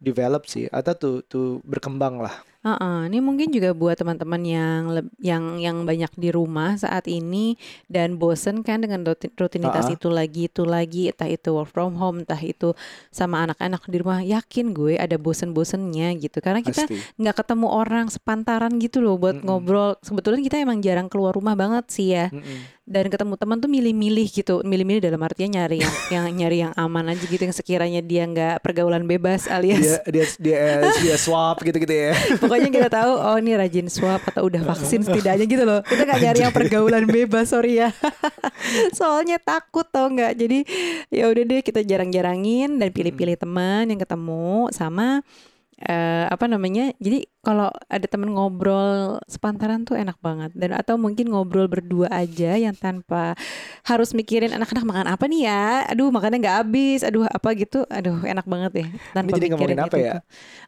develop 0.03 0.51
sih 0.51 0.67
atau 0.69 0.93
to 0.99 1.11
to 1.31 1.41
berkembang 1.62 2.19
lah. 2.19 2.35
Heeh, 2.62 3.11
ini 3.11 3.18
mungkin 3.18 3.51
juga 3.51 3.75
buat 3.75 3.98
teman-teman 3.98 4.38
yang 4.46 4.81
leb- 4.87 5.11
yang 5.18 5.59
yang 5.59 5.83
banyak 5.83 6.14
di 6.14 6.31
rumah 6.31 6.79
saat 6.79 7.11
ini 7.11 7.59
dan 7.90 8.14
bosen 8.14 8.62
kan 8.62 8.79
dengan 8.79 9.03
rutin- 9.03 9.35
rutinitas 9.35 9.90
itu 9.90 10.07
lagi 10.07 10.46
itu 10.46 10.62
lagi 10.62 11.11
entah 11.11 11.27
itu 11.27 11.51
work 11.51 11.75
from 11.75 11.98
home 11.98 12.22
entah 12.22 12.38
itu 12.38 12.70
sama 13.11 13.42
anak-anak 13.42 13.83
di 13.85 13.96
rumah 13.98 14.22
yakin 14.22 14.70
gue 14.70 14.94
ada 14.94 15.18
bosen-bosennya 15.18 16.14
gitu 16.22 16.38
karena 16.38 16.62
kita 16.62 16.87
Pasti. 16.87 17.03
nggak 17.18 17.35
ketemu 17.42 17.66
orang 17.66 18.07
sepantaran 18.07 18.79
gitu 18.79 19.03
loh 19.03 19.18
buat 19.18 19.42
Mm-mm. 19.42 19.46
ngobrol 19.51 19.98
sebetulnya 19.98 20.46
kita 20.46 20.62
emang 20.62 20.79
jarang 20.79 21.11
keluar 21.11 21.35
rumah 21.35 21.59
banget 21.59 21.90
sih 21.90 22.14
ya 22.14 22.31
Mm-mm. 22.31 22.62
dan 22.87 23.11
ketemu 23.11 23.35
teman 23.35 23.59
tuh 23.59 23.66
milih-milih 23.66 24.27
gitu 24.31 24.62
milih-milih 24.62 25.03
dalam 25.03 25.18
artian 25.18 25.51
nyari 25.51 25.83
yang 25.83 25.94
yang 26.14 26.25
nyari 26.31 26.57
yang 26.62 26.72
aman 26.79 27.11
aja 27.11 27.27
gitu 27.27 27.42
yang 27.42 27.51
sekiranya 27.51 27.98
dia 27.98 28.22
nggak 28.22 28.62
pergaulan 28.62 29.03
bebas 29.03 29.51
Dia 29.51 29.59
alias 29.59 29.98
dia 30.07 30.27
dia 30.38 30.62
dia 31.03 31.16
swap 31.18 31.59
gitu-gitu 31.66 31.90
ya. 31.90 32.14
Pokoknya 32.53 32.69
kita 32.69 32.88
tahu 32.93 33.12
oh 33.17 33.37
ini 33.41 33.57
rajin 33.57 33.88
swab 33.88 34.21
atau 34.29 34.45
udah 34.45 34.61
vaksin 34.61 35.01
setidaknya 35.01 35.49
gitu 35.49 35.65
loh. 35.65 35.81
Kita 35.81 36.05
nggak 36.05 36.21
nyari 36.21 36.41
yang 36.45 36.53
pergaulan 36.53 37.09
bebas 37.09 37.49
sorry 37.49 37.81
ya. 37.81 37.88
Soalnya 38.99 39.41
takut 39.41 39.88
tau 39.88 40.12
nggak. 40.12 40.37
Jadi 40.37 40.69
ya 41.09 41.33
udah 41.33 41.49
deh 41.49 41.65
kita 41.65 41.81
jarang-jarangin 41.81 42.77
dan 42.77 42.93
pilih-pilih 42.93 43.41
teman 43.41 43.88
yang 43.88 43.97
ketemu 43.97 44.69
sama 44.69 45.25
eh, 45.81 46.29
apa 46.29 46.45
namanya. 46.45 46.93
Jadi 47.01 47.25
kalau 47.42 47.74
ada 47.90 48.07
temen 48.07 48.31
ngobrol 48.31 49.18
sepantaran 49.26 49.83
tuh 49.83 49.98
enak 49.98 50.14
banget 50.22 50.55
dan 50.55 50.78
atau 50.78 50.94
mungkin 50.94 51.26
ngobrol 51.26 51.66
berdua 51.66 52.07
aja 52.07 52.55
yang 52.55 52.70
tanpa 52.78 53.35
harus 53.83 54.14
mikirin 54.14 54.55
anak-anak 54.55 54.87
makan 54.87 55.07
apa 55.11 55.26
nih 55.26 55.50
ya. 55.50 55.66
Aduh 55.90 56.14
makannya 56.14 56.38
nggak 56.38 56.57
habis. 56.62 57.02
Aduh 57.02 57.26
apa 57.26 57.50
gitu. 57.59 57.83
Aduh 57.90 58.22
enak 58.22 58.46
banget 58.46 58.72
ya. 58.78 58.87
Tanpa 59.11 59.35
jadi 59.35 59.46
ngomongin 59.50 59.78
apa 59.83 59.90
itu 59.90 59.98
ya? 60.07 60.14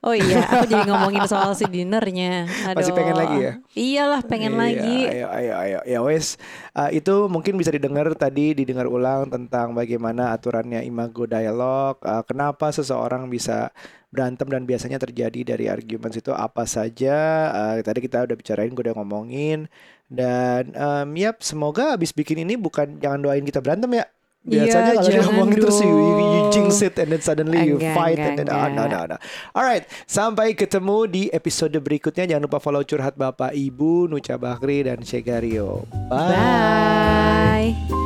Oh 0.02 0.14
iya, 0.18 0.42
aku 0.50 0.66
jadi 0.66 0.82
ngomongin 0.90 1.22
soal 1.30 1.54
si 1.54 1.64
dinernya. 1.70 2.50
Masih 2.76 2.90
pengen 2.90 3.14
Aduh. 3.14 3.22
lagi 3.22 3.37
ya? 3.38 3.52
Iyalah, 3.78 4.20
pengen 4.26 4.52
Iya, 4.52 4.60
lagi. 4.60 4.98
Ayo, 5.14 5.26
ayo, 5.30 5.52
ayo. 5.62 5.78
Ya 5.87 6.00
wes, 6.02 6.37
Uh, 6.74 6.90
itu 6.90 7.30
mungkin 7.30 7.54
bisa 7.54 7.70
didengar 7.70 8.02
tadi, 8.18 8.50
didengar 8.50 8.90
ulang 8.90 9.30
tentang 9.30 9.78
bagaimana 9.78 10.34
aturannya 10.34 10.82
imago 10.82 11.22
dialog. 11.22 12.02
uh, 12.02 12.26
kenapa 12.26 12.74
seseorang 12.74 13.30
bisa 13.30 13.70
berantem 14.14 14.46
dan 14.46 14.62
biasanya 14.66 14.98
terjadi 14.98 15.54
dari 15.54 15.66
arguments 15.66 16.18
itu 16.18 16.30
apa 16.30 16.63
saja. 16.64 17.16
Uh, 17.53 17.74
tadi 17.81 18.05
kita 18.05 18.27
udah 18.27 18.37
bicarain, 18.37 18.72
gue 18.72 18.85
udah 18.85 18.96
ngomongin. 18.96 19.70
Dan 20.09 20.77
um, 20.77 21.09
yap, 21.16 21.40
semoga 21.40 21.96
abis 21.96 22.12
bikin 22.12 22.44
ini 22.44 22.55
bukan 22.61 23.00
jangan 23.00 23.20
doain 23.24 23.44
kita 23.44 23.64
berantem 23.64 24.03
ya. 24.03 24.07
Biasanya 24.44 24.92
Iya, 24.92 25.00
kalau 25.00 25.09
dia 25.09 25.22
ngomongin 25.24 25.57
terus 25.57 25.81
you, 25.81 25.88
you, 25.88 26.14
you 26.20 26.42
jinx 26.53 26.85
it 26.85 26.92
and 27.00 27.09
then 27.09 27.22
suddenly 27.24 27.64
you 27.64 27.81
Enggak, 27.81 27.96
fight 27.96 28.20
enggak, 28.20 28.29
and 28.29 28.37
then 28.44 28.48
ah, 28.53 28.68
no, 28.68 28.85
no, 28.85 29.09
no. 29.09 29.16
Alright, 29.57 29.88
sampai 30.05 30.53
ketemu 30.53 31.09
di 31.09 31.22
episode 31.33 31.72
berikutnya. 31.81 32.29
Jangan 32.29 32.44
lupa 32.44 32.61
follow 32.61 32.85
curhat 32.85 33.16
Bapak 33.16 33.57
Ibu, 33.57 34.12
Nuca 34.12 34.37
Bakri 34.37 34.85
dan 34.85 35.00
Shegario. 35.00 35.88
Bye. 36.12 37.72
Bye. 37.72 38.04